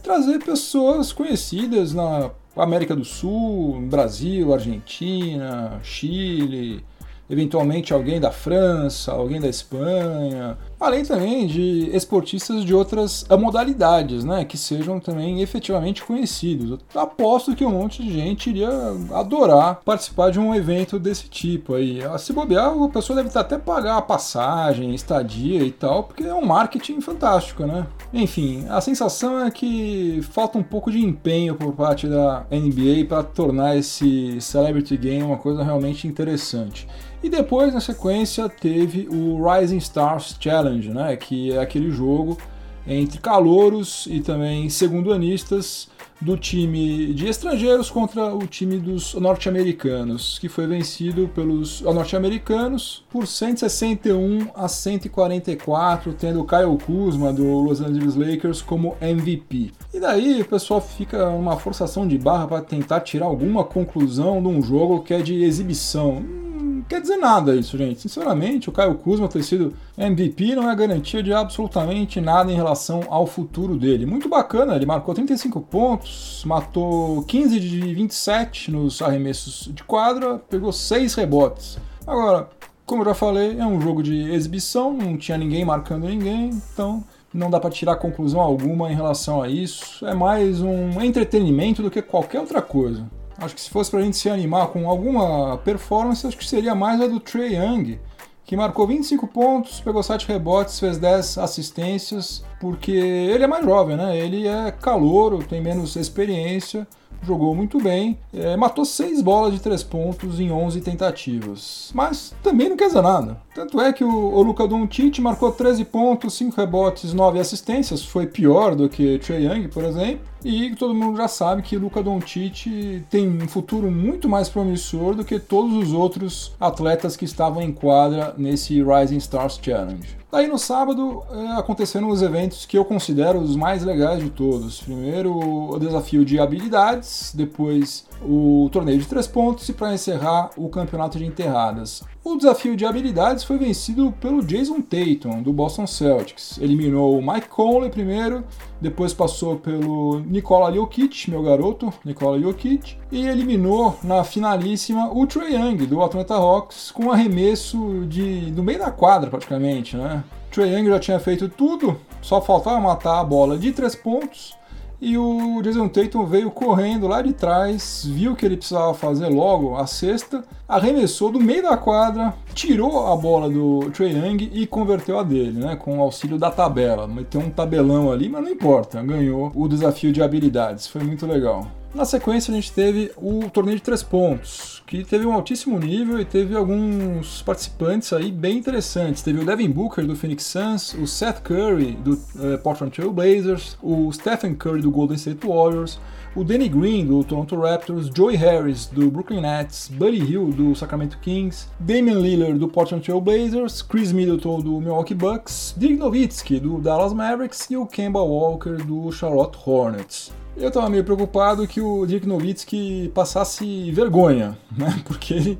[0.03, 6.85] trazer pessoas conhecidas na América do Sul, Brasil, Argentina, Chile,
[7.31, 14.45] eventualmente alguém da França, alguém da Espanha, além também de esportistas de outras modalidades, né,
[14.45, 16.79] que sejam também efetivamente conhecidos.
[16.95, 18.69] Eu aposto que um monte de gente iria
[19.13, 22.01] adorar participar de um evento desse tipo aí.
[22.19, 26.45] Se bobear, a pessoa deve até pagar a passagem, estadia e tal, porque é um
[26.45, 27.87] marketing fantástico, né?
[28.13, 33.23] Enfim, a sensação é que falta um pouco de empenho por parte da NBA para
[33.23, 36.89] tornar esse Celebrity Game uma coisa realmente interessante.
[37.23, 42.39] E depois, na sequência, teve o Rising Stars Challenge, né, que é aquele jogo
[42.87, 45.89] entre calouros e também segundanistas
[46.21, 53.27] do time de estrangeiros contra o time dos norte-americanos, que foi vencido pelos norte-americanos por
[53.27, 59.71] 161 a 144, tendo Kyle Kuzma do Los Angeles Lakers como MVP.
[59.95, 64.49] E daí o pessoal fica uma forçação de barra para tentar tirar alguma conclusão de
[64.49, 66.48] um jogo que é de exibição
[66.89, 68.01] quer dizer nada isso, gente.
[68.01, 73.03] Sinceramente, o Caio Kuzma ter sido MVP não é garantia de absolutamente nada em relação
[73.09, 74.05] ao futuro dele.
[74.05, 80.73] Muito bacana, ele marcou 35 pontos, matou 15 de 27 nos arremessos de quadra, pegou
[80.73, 81.79] 6 rebotes.
[82.07, 82.49] Agora,
[82.85, 87.05] como eu já falei, é um jogo de exibição, não tinha ninguém marcando ninguém, então
[87.33, 90.07] não dá para tirar conclusão alguma em relação a isso.
[90.07, 93.05] É mais um entretenimento do que qualquer outra coisa.
[93.39, 96.75] Acho que se fosse para a gente se animar com alguma performance, acho que seria
[96.75, 98.01] mais a do Trey Young,
[98.45, 103.97] que marcou 25 pontos, pegou 7 rebotes, fez 10 assistências, porque ele é mais jovem,
[103.97, 104.19] né?
[104.19, 106.87] Ele é calouro, tem menos experiência,
[107.23, 111.91] jogou muito bem, é, matou 6 bolas de 3 pontos em 11 tentativas.
[111.95, 113.41] Mas também não quer dizer nada.
[113.55, 118.27] Tanto é que o, o Luca Doncic marcou 13 pontos, 5 rebotes, 9 assistências, foi
[118.27, 120.21] pior do que Trey Young, por exemplo.
[120.45, 125.25] E todo mundo já sabe que Luca Doncic tem um futuro muito mais promissor do
[125.25, 130.18] que todos os outros atletas que estavam em quadra nesse Rising Stars Challenge.
[130.31, 134.81] Daí no sábado é, aconteceram os eventos que eu considero os mais legais de todos.
[134.83, 140.69] Primeiro o desafio de habilidades, depois o torneio de três pontos e para encerrar o
[140.69, 142.03] campeonato de enterradas.
[142.25, 146.59] O desafio de habilidades foi vencido pelo Jason Tatum, do Boston Celtics.
[146.61, 148.45] Eliminou o Mike Conley primeiro,
[148.81, 155.55] depois passou pelo Nikola Jokic, meu garoto, Nikola Jokic, e eliminou na finalíssima o Trae
[155.55, 159.97] Young, do Atlanta Hawks, com um arremesso de, do meio da quadra praticamente.
[159.97, 160.23] Né?
[160.51, 164.58] Trae Young já tinha feito tudo, só faltava matar a bola de três pontos
[165.01, 169.77] e o Jason Tatum veio correndo lá de trás, viu que ele precisava fazer logo
[169.77, 175.19] a cesta, arremessou do meio da quadra, tirou a bola do Trae Young e converteu
[175.19, 177.07] a dele, né, com o auxílio da tabela.
[177.07, 181.67] Meteu um tabelão ali, mas não importa, ganhou o desafio de habilidades, foi muito legal.
[181.95, 186.21] Na sequência, a gente teve o torneio de três pontos, que teve um altíssimo nível
[186.21, 189.23] e teve alguns participantes aí bem interessantes.
[189.23, 193.79] Teve o Devin Booker do Phoenix Suns, o Seth Curry do uh, Portland Trail Blazers,
[193.83, 195.99] o Stephen Curry do Golden State Warriors,
[196.37, 201.19] o Danny Green do Toronto Raptors, Joey Harris do Brooklyn Nets, Buddy Hill do Sacramento
[201.21, 206.79] Kings, Damian Lillard do Portland Trail Blazers, Chris Middleton do Milwaukee Bucks, Dirk Nowitzki do
[206.81, 210.31] Dallas Mavericks e o Kemba Walker do Charlotte Hornets.
[210.61, 215.01] Eu estava meio preocupado que o Dirk Nowitzki passasse vergonha, né?
[215.07, 215.59] Porque ele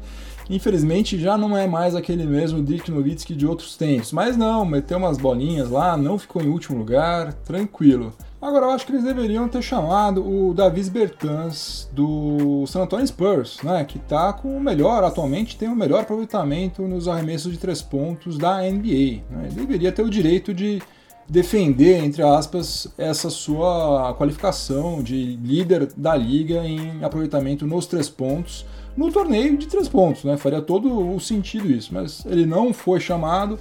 [0.51, 4.13] infelizmente já não é mais aquele mesmo Dirk Nowitzki de outros tempos.
[4.13, 8.13] Mas não, meteu umas bolinhas lá, não ficou em último lugar, tranquilo.
[8.41, 13.59] Agora eu acho que eles deveriam ter chamado o Davis Bertans do San Antonio Spurs,
[13.63, 17.83] né, que está com o melhor, atualmente tem o melhor aproveitamento nos arremessos de três
[17.83, 19.23] pontos da NBA.
[19.29, 19.47] Né.
[19.47, 20.81] Ele deveria ter o direito de
[21.29, 28.65] defender, entre aspas, essa sua qualificação de líder da liga em aproveitamento nos três pontos
[28.97, 30.37] no torneio de três pontos, né?
[30.37, 33.59] Faria todo o sentido isso, mas ele não foi chamado.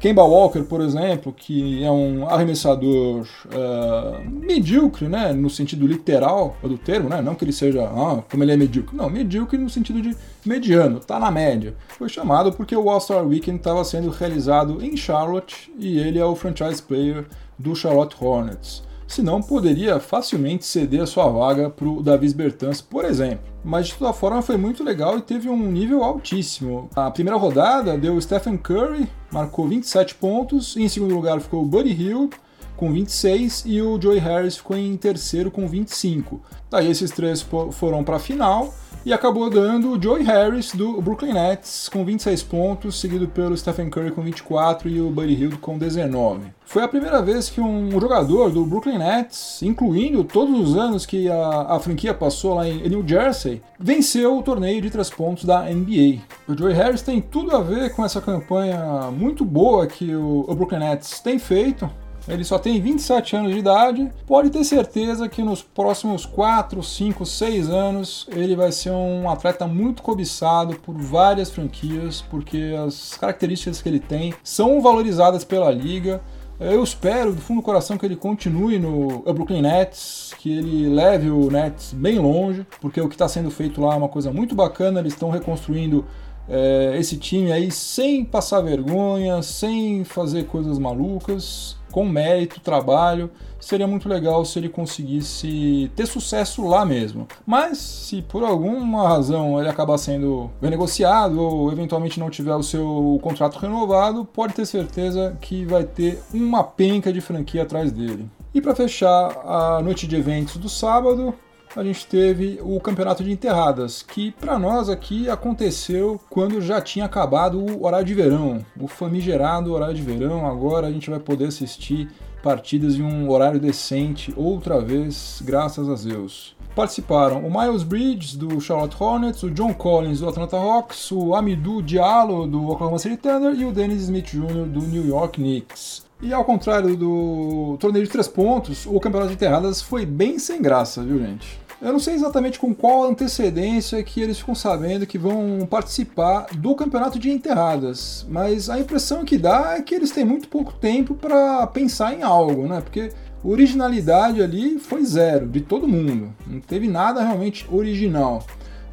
[0.00, 6.78] Kemba Walker, por exemplo, que é um arremessador uh, medíocre, né, no sentido literal do
[6.78, 10.00] termo, né, não que ele seja, ah, como ele é medíocre, não, medíocre no sentido
[10.00, 11.74] de mediano, tá na média.
[11.88, 16.34] Foi chamado porque o All-Star Weekend estava sendo realizado em Charlotte e ele é o
[16.34, 17.26] franchise player
[17.58, 23.04] do Charlotte Hornets senão poderia facilmente ceder a sua vaga para o Davis Bertans, por
[23.04, 23.44] exemplo.
[23.64, 26.88] Mas de toda forma foi muito legal e teve um nível altíssimo.
[26.94, 31.92] A primeira rodada deu Stephen Curry, marcou 27 pontos, em segundo lugar ficou o Buddy
[31.92, 32.30] Hill
[32.76, 36.40] com 26 e o Joey Harris ficou em terceiro com 25.
[36.70, 38.72] Daí esses três foram para a final
[39.04, 43.88] e acabou dando o Joey Harris do Brooklyn Nets com 26 pontos, seguido pelo Stephen
[43.88, 46.52] Curry com 24 e o Buddy Hield com 19.
[46.64, 51.28] Foi a primeira vez que um jogador do Brooklyn Nets, incluindo todos os anos que
[51.28, 55.62] a, a franquia passou lá em New Jersey, venceu o torneio de três pontos da
[55.62, 56.20] NBA.
[56.46, 60.54] O Joey Harris tem tudo a ver com essa campanha muito boa que o, o
[60.54, 61.90] Brooklyn Nets tem feito
[62.28, 64.10] ele só tem 27 anos de idade.
[64.26, 69.66] Pode ter certeza que nos próximos 4, 5, 6 anos ele vai ser um atleta
[69.66, 76.20] muito cobiçado por várias franquias, porque as características que ele tem são valorizadas pela liga.
[76.58, 81.30] Eu espero do fundo do coração que ele continue no Brooklyn Nets, que ele leve
[81.30, 84.54] o Nets bem longe, porque o que está sendo feito lá é uma coisa muito
[84.54, 85.00] bacana.
[85.00, 86.04] Eles estão reconstruindo
[86.50, 93.30] é, esse time aí sem passar vergonha, sem fazer coisas malucas com mérito, trabalho.
[93.60, 97.28] Seria muito legal se ele conseguisse ter sucesso lá mesmo.
[97.46, 103.18] Mas se por alguma razão ele acabar sendo renegociado ou eventualmente não tiver o seu
[103.22, 108.28] contrato renovado, pode ter certeza que vai ter uma penca de franquia atrás dele.
[108.54, 111.34] E para fechar a noite de eventos do sábado,
[111.76, 117.04] a gente teve o campeonato de enterradas, que para nós aqui aconteceu quando já tinha
[117.04, 120.46] acabado o horário de verão, o famigerado horário de verão.
[120.46, 122.08] Agora a gente vai poder assistir
[122.42, 126.56] partidas em um horário decente outra vez, graças a Deus.
[126.74, 131.82] Participaram o Miles Bridges do Charlotte Hornets, o John Collins do Atlanta Hawks, o Amidou
[131.82, 134.66] Diallo do Oklahoma City Thunder e o Dennis Smith Jr.
[134.66, 136.09] do New York Knicks.
[136.22, 140.60] E ao contrário do torneio de três pontos, o campeonato de enterradas foi bem sem
[140.60, 141.58] graça, viu gente?
[141.80, 146.74] Eu não sei exatamente com qual antecedência que eles ficam sabendo que vão participar do
[146.74, 151.14] campeonato de enterradas, mas a impressão que dá é que eles têm muito pouco tempo
[151.14, 152.82] para pensar em algo, né?
[152.82, 153.10] Porque
[153.42, 158.44] originalidade ali foi zero de todo mundo, não teve nada realmente original.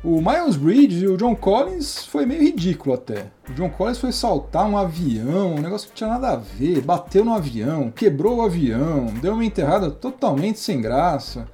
[0.04, 3.28] O Miles Bridges e o John Collins foi meio ridículo até.
[3.50, 7.26] O John Collins foi saltar um avião, um negócio que tinha nada a ver, bateu
[7.26, 11.48] no avião, quebrou o avião, deu uma enterrada totalmente sem graça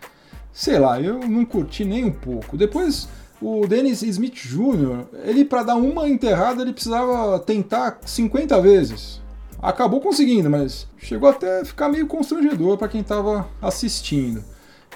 [0.53, 2.55] sei lá, eu não curti nem um pouco.
[2.55, 3.09] Depois,
[3.41, 9.21] o Dennis Smith Jr., ele para dar uma enterrada, ele precisava tentar 50 vezes.
[9.59, 14.43] Acabou conseguindo, mas chegou até a ficar meio constrangedor para quem estava assistindo.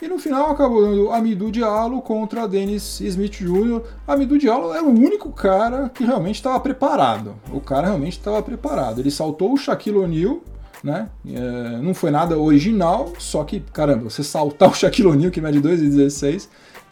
[0.01, 3.81] E no final acabou dando Amidou Diallo contra Dennis Smith Jr.
[4.07, 7.35] Amidou Diallo era o único cara que realmente estava preparado.
[7.51, 8.99] O cara realmente estava preparado.
[8.99, 10.41] Ele saltou o Shaquille O'Neal
[10.83, 11.09] né?
[11.27, 15.59] É, não foi nada original, só que, caramba, você saltar o Shaquille O'Neal, que mede
[15.59, 16.47] 2,16,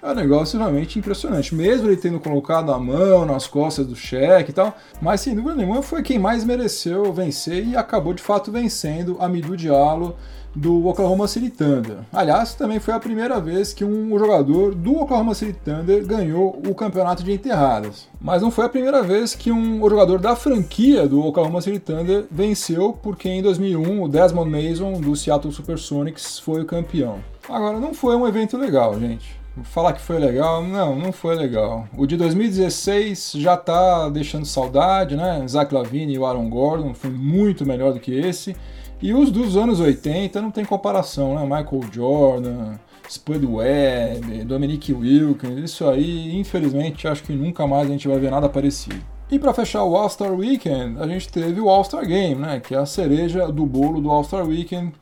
[0.05, 1.55] é um negócio realmente impressionante.
[1.55, 5.55] Mesmo ele tendo colocado a mão nas costas do cheque e tal, mas sem dúvida
[5.55, 10.15] nenhuma foi quem mais mereceu vencer e acabou de fato vencendo a Midu Diallo
[10.55, 11.97] do Oklahoma City Thunder.
[12.13, 16.75] Aliás, também foi a primeira vez que um jogador do Oklahoma City Thunder ganhou o
[16.75, 18.07] campeonato de enterradas.
[18.21, 22.25] Mas não foi a primeira vez que um jogador da franquia do Oklahoma City Thunder
[22.31, 27.19] venceu, porque em 2001 o Desmond Mason do Seattle Supersonics foi o campeão.
[27.49, 29.44] Agora, não foi um evento legal, gente.
[29.63, 31.87] Falar que foi legal, não, não foi legal.
[31.97, 35.45] O de 2016 já tá deixando saudade, né?
[35.47, 38.55] Zach Lavine e o Aaron Gordon foi muito melhor do que esse.
[39.01, 41.43] E os dos anos 80 não tem comparação, né?
[41.43, 42.73] Michael Jordan,
[43.09, 48.31] Spud Webb, Dominique Wilkins, isso aí, infelizmente, acho que nunca mais a gente vai ver
[48.31, 49.01] nada parecido.
[49.31, 52.59] E para fechar o All-Star Weekend, a gente teve o All-Star Game, né?
[52.59, 54.93] Que é a cereja do bolo do All-Star Weekend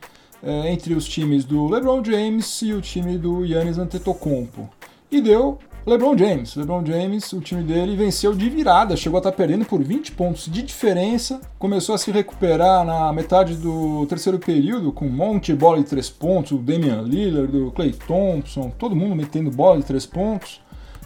[0.43, 4.69] é, entre os times do LeBron James e o time do Yannis Antetokounmpo.
[5.09, 6.55] E deu LeBron James.
[6.55, 10.45] LeBron James, o time dele venceu de virada, chegou a estar perdendo por 20 pontos
[10.45, 15.57] de diferença, começou a se recuperar na metade do terceiro período com um monte de
[15.57, 19.85] bola de três pontos, o Damian Lillard, o Clay Thompson, todo mundo metendo bola de
[19.85, 20.61] três pontos.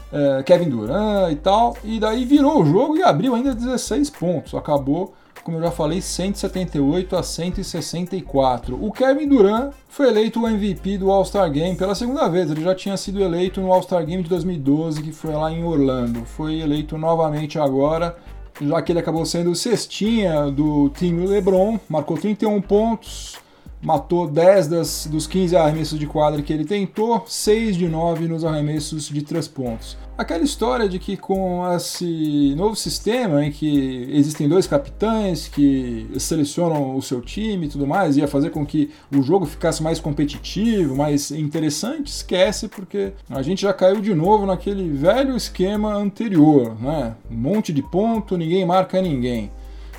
[0.09, 4.53] É, Kevin Durant e tal, e daí virou o jogo e abriu ainda 16 pontos.
[4.53, 5.13] Acabou
[5.47, 8.85] como eu já falei, 178 a 164.
[8.85, 12.51] O Kevin Durant foi eleito o MVP do All-Star Game pela segunda vez.
[12.51, 16.25] Ele já tinha sido eleito no All-Star Game de 2012, que foi lá em Orlando.
[16.25, 18.17] Foi eleito novamente agora,
[18.59, 23.37] já que ele acabou sendo cestinha do time LeBron, marcou 31 pontos,
[23.81, 28.43] matou 10 das, dos 15 arremessos de quadra que ele tentou, 6 de 9 nos
[28.43, 29.97] arremessos de 3 pontos.
[30.17, 36.95] Aquela história de que com esse novo sistema em que existem dois capitães que selecionam
[36.95, 40.95] o seu time e tudo mais, ia fazer com que o jogo ficasse mais competitivo,
[40.95, 47.15] mais interessante, esquece, porque a gente já caiu de novo naquele velho esquema anterior, né?
[47.29, 49.51] Um monte de ponto, ninguém marca ninguém.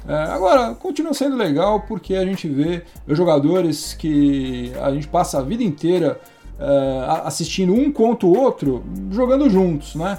[0.07, 5.43] É, agora, continua sendo legal porque a gente vê jogadores que a gente passa a
[5.43, 6.21] vida inteira
[6.59, 10.19] é, assistindo um contra o outro, jogando juntos, né?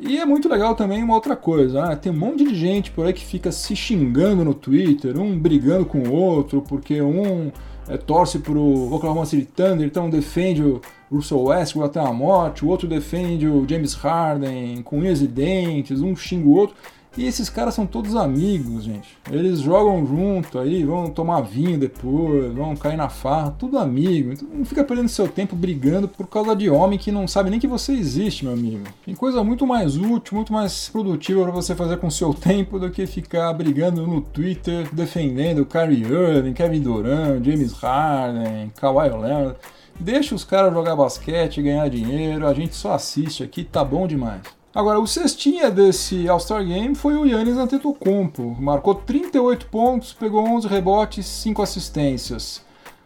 [0.00, 1.96] E é muito legal também uma outra coisa, né?
[1.96, 5.84] Tem um monte de gente por aí que fica se xingando no Twitter, um brigando
[5.84, 7.50] com o outro, porque um
[7.88, 12.68] é, torce pro Oklahoma City Thunder, então defende o Russell Westbrook até a morte, o
[12.68, 16.76] outro defende o James Harden com unhas e dentes, um xinga o outro.
[17.18, 19.18] E esses caras são todos amigos, gente.
[19.28, 24.30] Eles jogam junto aí, vão tomar vinho depois, vão cair na farra, tudo amigo.
[24.30, 27.58] Então não fica perdendo seu tempo brigando por causa de homem que não sabe nem
[27.58, 28.84] que você existe, meu amigo.
[29.04, 32.88] Tem coisa muito mais útil, muito mais produtiva para você fazer com seu tempo do
[32.88, 39.56] que ficar brigando no Twitter defendendo Kyrie Irving, Kevin Durant, James Harden, Kawhi Leonard.
[39.98, 44.57] Deixa os caras jogar basquete, ganhar dinheiro, a gente só assiste aqui, tá bom demais.
[44.78, 48.54] Agora, o cestinha desse All-Star Game foi o Yannis Antetokounmpo.
[48.60, 52.62] Marcou 38 pontos, pegou 11 rebotes, 5 assistências.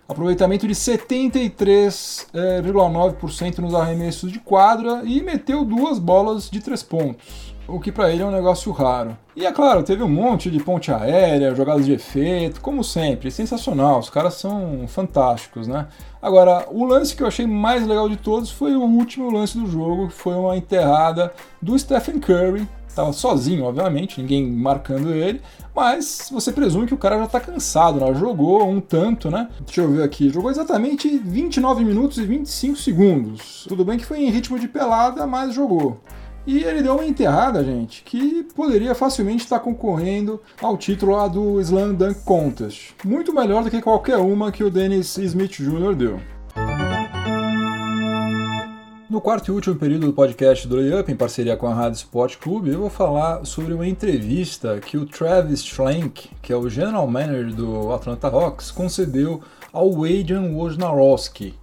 [0.07, 7.81] Aproveitamento de 73,9% nos arremessos de quadra e meteu duas bolas de 3 pontos o
[7.81, 9.17] que para ele é um negócio raro.
[9.35, 13.99] E é claro, teve um monte de ponte aérea, jogadas de efeito, como sempre, sensacional,
[13.99, 15.87] os caras são fantásticos, né?
[16.21, 19.67] Agora, o lance que eu achei mais legal de todos foi o último lance do
[19.67, 25.41] jogo, que foi uma enterrada do Stephen Curry, Tava sozinho, obviamente, ninguém marcando ele,
[25.75, 28.13] mas você presume que o cara já tá cansado, né?
[28.15, 29.49] Jogou um tanto, né?
[29.65, 33.65] Deixa eu ver aqui, jogou exatamente 29 minutos e 25 segundos.
[33.67, 36.01] Tudo bem que foi em ritmo de pelada, mas jogou.
[36.45, 41.61] E ele deu uma enterrada, gente, que poderia facilmente estar concorrendo ao título lá do
[41.61, 42.95] Slam Dunk Contest.
[43.05, 45.95] Muito melhor do que qualquer uma que o Dennis Smith Jr.
[45.95, 46.21] deu.
[49.09, 52.39] No quarto e último período do podcast do Layup, em parceria com a Rádio Sport
[52.39, 57.07] Clube, eu vou falar sobre uma entrevista que o Travis Schlenk, que é o general
[57.07, 61.55] manager do Atlanta Hawks, concedeu ao Adrian Wojnarowski,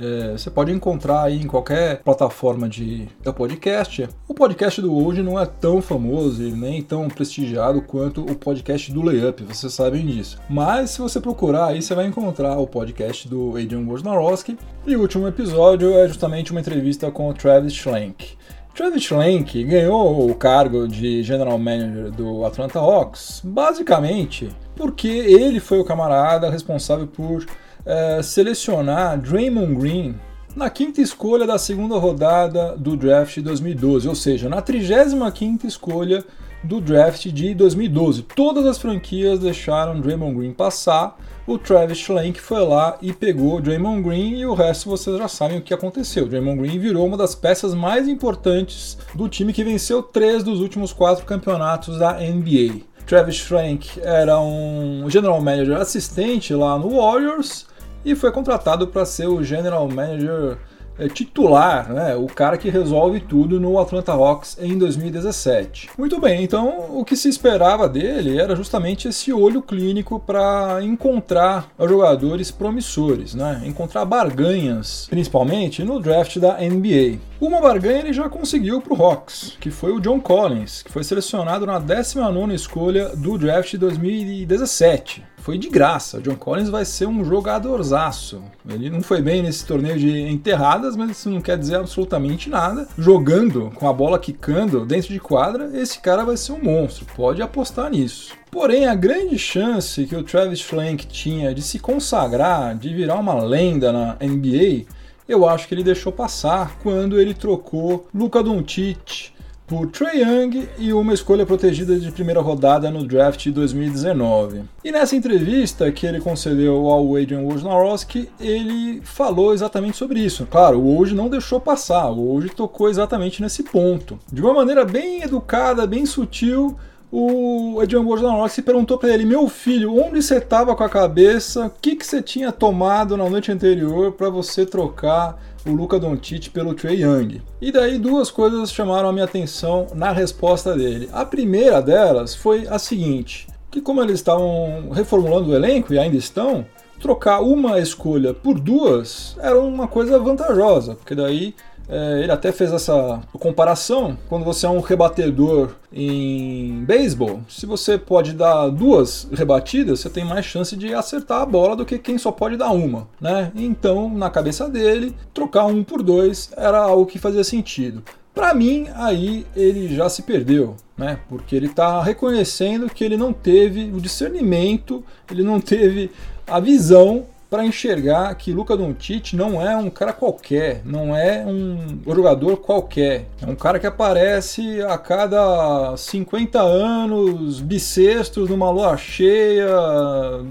[0.00, 4.08] é, você pode encontrar aí em qualquer plataforma de, podcast.
[4.26, 8.90] O podcast do hoje não é tão famoso e nem tão prestigiado quanto o podcast
[8.92, 10.38] do Layup, vocês sabem disso.
[10.48, 14.58] Mas se você procurar aí, você vai encontrar o podcast do Adrian Wojnarowski.
[14.86, 18.38] E o último episódio é justamente uma entrevista com o Travis Schlenk.
[18.74, 25.78] Travis Schlenk ganhou o cargo de General Manager do Atlanta Hawks basicamente porque ele foi
[25.78, 27.44] o camarada responsável por
[27.84, 30.14] é, selecionar Draymond Green
[30.54, 36.24] na quinta escolha da segunda rodada do draft de 2012, ou seja, na 35 escolha
[36.62, 38.22] do draft de 2012.
[38.22, 41.16] Todas as franquias deixaram Draymond Green passar.
[41.46, 45.58] O Travis Schlenk foi lá e pegou Draymond Green e o resto vocês já sabem
[45.58, 46.28] o que aconteceu.
[46.28, 50.92] Draymond Green virou uma das peças mais importantes do time que venceu três dos últimos
[50.92, 52.82] quatro campeonatos da NBA.
[53.06, 57.69] Travis Schlenk era um general manager assistente lá no Warriors
[58.04, 60.58] e foi contratado para ser o general manager
[61.00, 65.88] é, titular, né, o cara que resolve tudo no Atlanta Hawks em 2017.
[65.96, 71.70] Muito bem, então o que se esperava dele era justamente esse olho clínico para encontrar
[71.88, 77.18] jogadores promissores, né, encontrar barganhas, principalmente no draft da NBA.
[77.40, 81.02] Uma barganha ele já conseguiu para o Hawks, que foi o John Collins, que foi
[81.02, 86.18] selecionado na 19ª escolha do draft de 2017 foi de graça.
[86.18, 88.42] O John Collins vai ser um jogadorzaço.
[88.68, 92.86] Ele não foi bem nesse torneio de enterradas, mas isso não quer dizer absolutamente nada.
[92.96, 97.06] Jogando com a bola quicando dentro de quadra, esse cara vai ser um monstro.
[97.16, 98.34] Pode apostar nisso.
[98.50, 103.42] Porém, a grande chance que o Travis Flank tinha de se consagrar, de virar uma
[103.42, 104.86] lenda na NBA,
[105.28, 109.30] eu acho que ele deixou passar quando ele trocou Luca Doncic
[109.70, 114.62] por Trey Young e uma escolha protegida de primeira rodada no draft de 2019.
[114.84, 120.44] E nessa entrevista que ele concedeu ao Adrian Wojnarowski, ele falou exatamente sobre isso.
[120.50, 124.18] Claro, o Woj não deixou passar, o Woj tocou exatamente nesse ponto.
[124.32, 126.76] De uma maneira bem educada, bem sutil,
[127.12, 131.66] o Adrian Wojnarowski perguntou para ele: Meu filho, onde você estava com a cabeça?
[131.66, 136.48] O que, que você tinha tomado na noite anterior para você trocar o Luca Doncic
[136.50, 137.42] pelo Trey Young.
[137.60, 141.08] E daí duas coisas chamaram a minha atenção na resposta dele.
[141.12, 146.16] A primeira delas foi a seguinte, que como eles estavam reformulando o elenco e ainda
[146.16, 146.64] estão,
[146.98, 151.54] trocar uma escolha por duas era uma coisa vantajosa, porque daí
[151.90, 154.16] é, ele até fez essa comparação.
[154.28, 160.24] Quando você é um rebatedor em beisebol, se você pode dar duas rebatidas, você tem
[160.24, 163.50] mais chance de acertar a bola do que quem só pode dar uma, né?
[163.56, 168.02] Então, na cabeça dele, trocar um por dois era algo que fazia sentido.
[168.32, 171.18] Para mim, aí ele já se perdeu, né?
[171.28, 176.12] Porque ele está reconhecendo que ele não teve o discernimento, ele não teve
[176.46, 181.98] a visão para enxergar que Luca Doncic não é um cara qualquer, não é um
[182.06, 183.26] jogador qualquer.
[183.42, 189.68] É um cara que aparece a cada 50 anos, bissextos, numa lua cheia,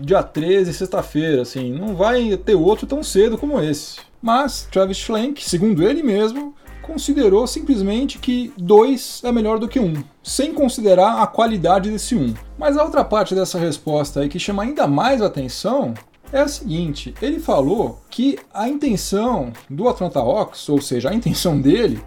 [0.01, 1.71] dia 13, sexta-feira, assim.
[1.71, 3.97] Não vai ter outro tão cedo como esse.
[4.21, 9.93] Mas Travis Schlenk, segundo ele mesmo, considerou simplesmente que dois é melhor do que um,
[10.21, 12.33] sem considerar a qualidade desse um.
[12.57, 15.93] Mas a outra parte dessa resposta aí que chama ainda mais atenção
[16.31, 21.59] é a seguinte: ele falou que a intenção do Atlanta Hawks, ou seja, a intenção
[21.61, 22.01] dele,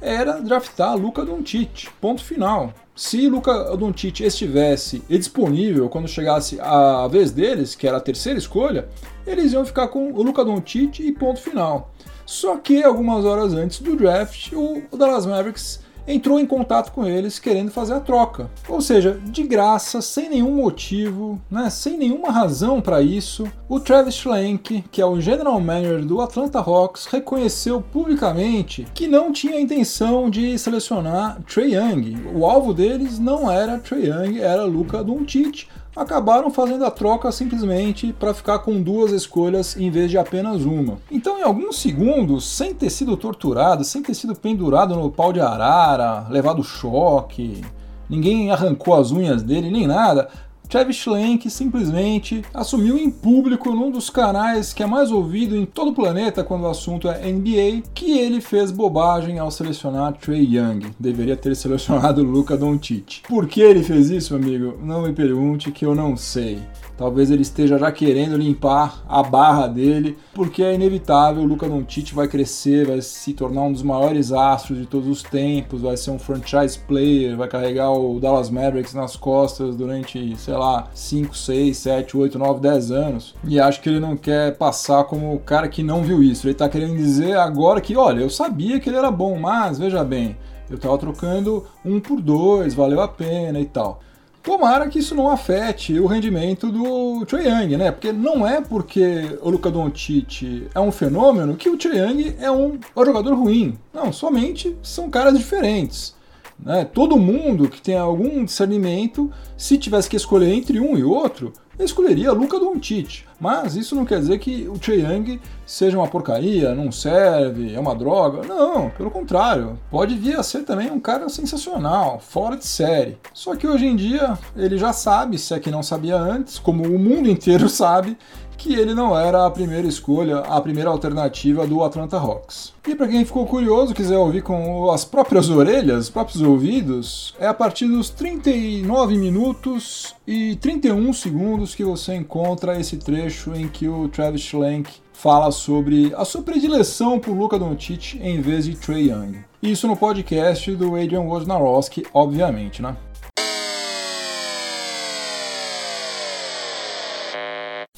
[0.00, 1.88] era draftar Luca Doncic.
[2.00, 2.72] Ponto final.
[2.94, 8.88] Se Luca Doncic estivesse disponível quando chegasse a vez deles, que era a terceira escolha,
[9.26, 11.92] eles iam ficar com o Luca Doncic e ponto final.
[12.26, 17.38] Só que algumas horas antes do draft, o Dallas Mavericks entrou em contato com eles
[17.38, 18.50] querendo fazer a troca.
[18.68, 24.14] Ou seja, de graça, sem nenhum motivo, né, sem nenhuma razão para isso, o Travis
[24.14, 30.30] Schlenk, que é o general manager do Atlanta Hawks, reconheceu publicamente que não tinha intenção
[30.30, 32.16] de selecionar Trey Young.
[32.34, 35.66] O alvo deles não era Trey Young, era Luca Doncic,
[35.98, 40.98] acabaram fazendo a troca simplesmente para ficar com duas escolhas em vez de apenas uma.
[41.10, 45.40] Então, em alguns segundos, sem ter sido torturado, sem ter sido pendurado no pau de
[45.40, 47.64] arara, levado choque,
[48.08, 50.28] ninguém arrancou as unhas dele nem nada,
[50.68, 55.92] Travis Schlenk simplesmente assumiu em público num dos canais que é mais ouvido em todo
[55.92, 60.90] o planeta quando o assunto é NBA, que ele fez bobagem ao selecionar Trey Young.
[61.00, 63.22] Deveria ter selecionado Luca Doncic.
[63.26, 64.78] Por que ele fez isso, amigo?
[64.82, 66.58] Não me pergunte que eu não sei.
[66.98, 71.44] Talvez ele esteja já querendo limpar a barra dele, porque é inevitável.
[71.44, 75.22] O Luca Doncic vai crescer, vai se tornar um dos maiores astros de todos os
[75.22, 80.54] tempos, vai ser um franchise player, vai carregar o Dallas Mavericks nas costas durante, sei
[80.54, 83.34] lá, 5, 6, 7, 8, 9, 10 anos.
[83.44, 86.46] E acho que ele não quer passar como o cara que não viu isso.
[86.48, 90.02] Ele está querendo dizer agora que, olha, eu sabia que ele era bom, mas veja
[90.02, 90.36] bem,
[90.68, 94.00] eu estava trocando um por dois, valeu a pena e tal.
[94.48, 97.92] Tomara que isso não afete o rendimento do Trae Young, né?
[97.92, 102.50] Porque não é porque o Luka Doncic é um fenômeno que o Trae Young é
[102.50, 103.78] um, é um jogador ruim.
[103.92, 106.14] Não, somente são caras diferentes.
[106.58, 106.84] Né?
[106.84, 112.32] Todo mundo que tem algum discernimento, se tivesse que escolher entre um e outro, escolheria
[112.32, 113.24] Luca Doncic.
[113.40, 117.78] Mas isso não quer dizer que o Trae Young seja uma porcaria, não serve, é
[117.78, 118.42] uma droga.
[118.46, 119.78] Não, pelo contrário.
[119.90, 123.16] Pode vir a ser também um cara sensacional, fora de série.
[123.32, 126.84] Só que hoje em dia ele já sabe, se é que não sabia antes, como
[126.84, 128.18] o mundo inteiro sabe,
[128.58, 132.74] que ele não era a primeira escolha, a primeira alternativa do Atlanta Hawks.
[132.86, 137.46] E para quem ficou curioso, quiser ouvir com as próprias orelhas, os próprios ouvidos, é
[137.46, 143.88] a partir dos 39 minutos e 31 segundos que você encontra esse trecho em que
[143.88, 149.10] o Travis Schlenk fala sobre a sua predileção por Luka Doncic em vez de Trey
[149.10, 149.38] Young.
[149.60, 152.96] Isso no podcast do Adrian Wojnarowski, obviamente, né?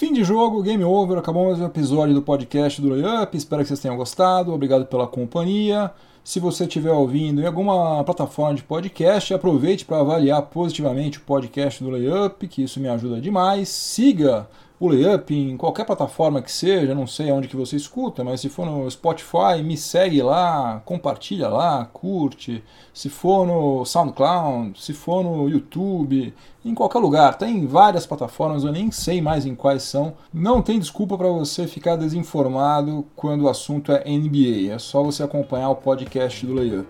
[0.00, 3.36] Fim de jogo, game over, acabou mais um episódio do podcast do Layup.
[3.36, 4.50] Espero que vocês tenham gostado.
[4.50, 5.92] Obrigado pela companhia.
[6.24, 11.84] Se você estiver ouvindo em alguma plataforma de podcast, aproveite para avaliar positivamente o podcast
[11.84, 13.68] do Layup, que isso me ajuda demais.
[13.68, 14.48] Siga
[14.80, 18.48] o Layup em qualquer plataforma que seja, não sei aonde que você escuta, mas se
[18.48, 22.64] for no Spotify, me segue lá, compartilha lá, curte.
[22.94, 26.32] Se for no SoundCloud, se for no YouTube,
[26.64, 27.36] em qualquer lugar.
[27.36, 30.14] Tem várias plataformas, eu nem sei mais em quais são.
[30.32, 34.72] Não tem desculpa para você ficar desinformado quando o assunto é NBA.
[34.72, 36.88] É só você acompanhar o podcast do Layup.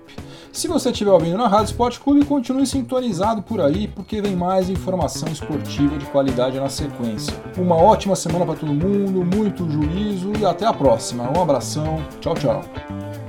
[0.52, 4.68] Se você estiver ouvindo na Rádio Sport Clube, continue sintonizado por aí, porque vem mais
[4.68, 7.32] informação esportiva de qualidade na sequência.
[7.56, 11.30] Uma ótima semana para todo mundo, muito juízo e até a próxima.
[11.36, 13.19] Um abração, tchau, tchau.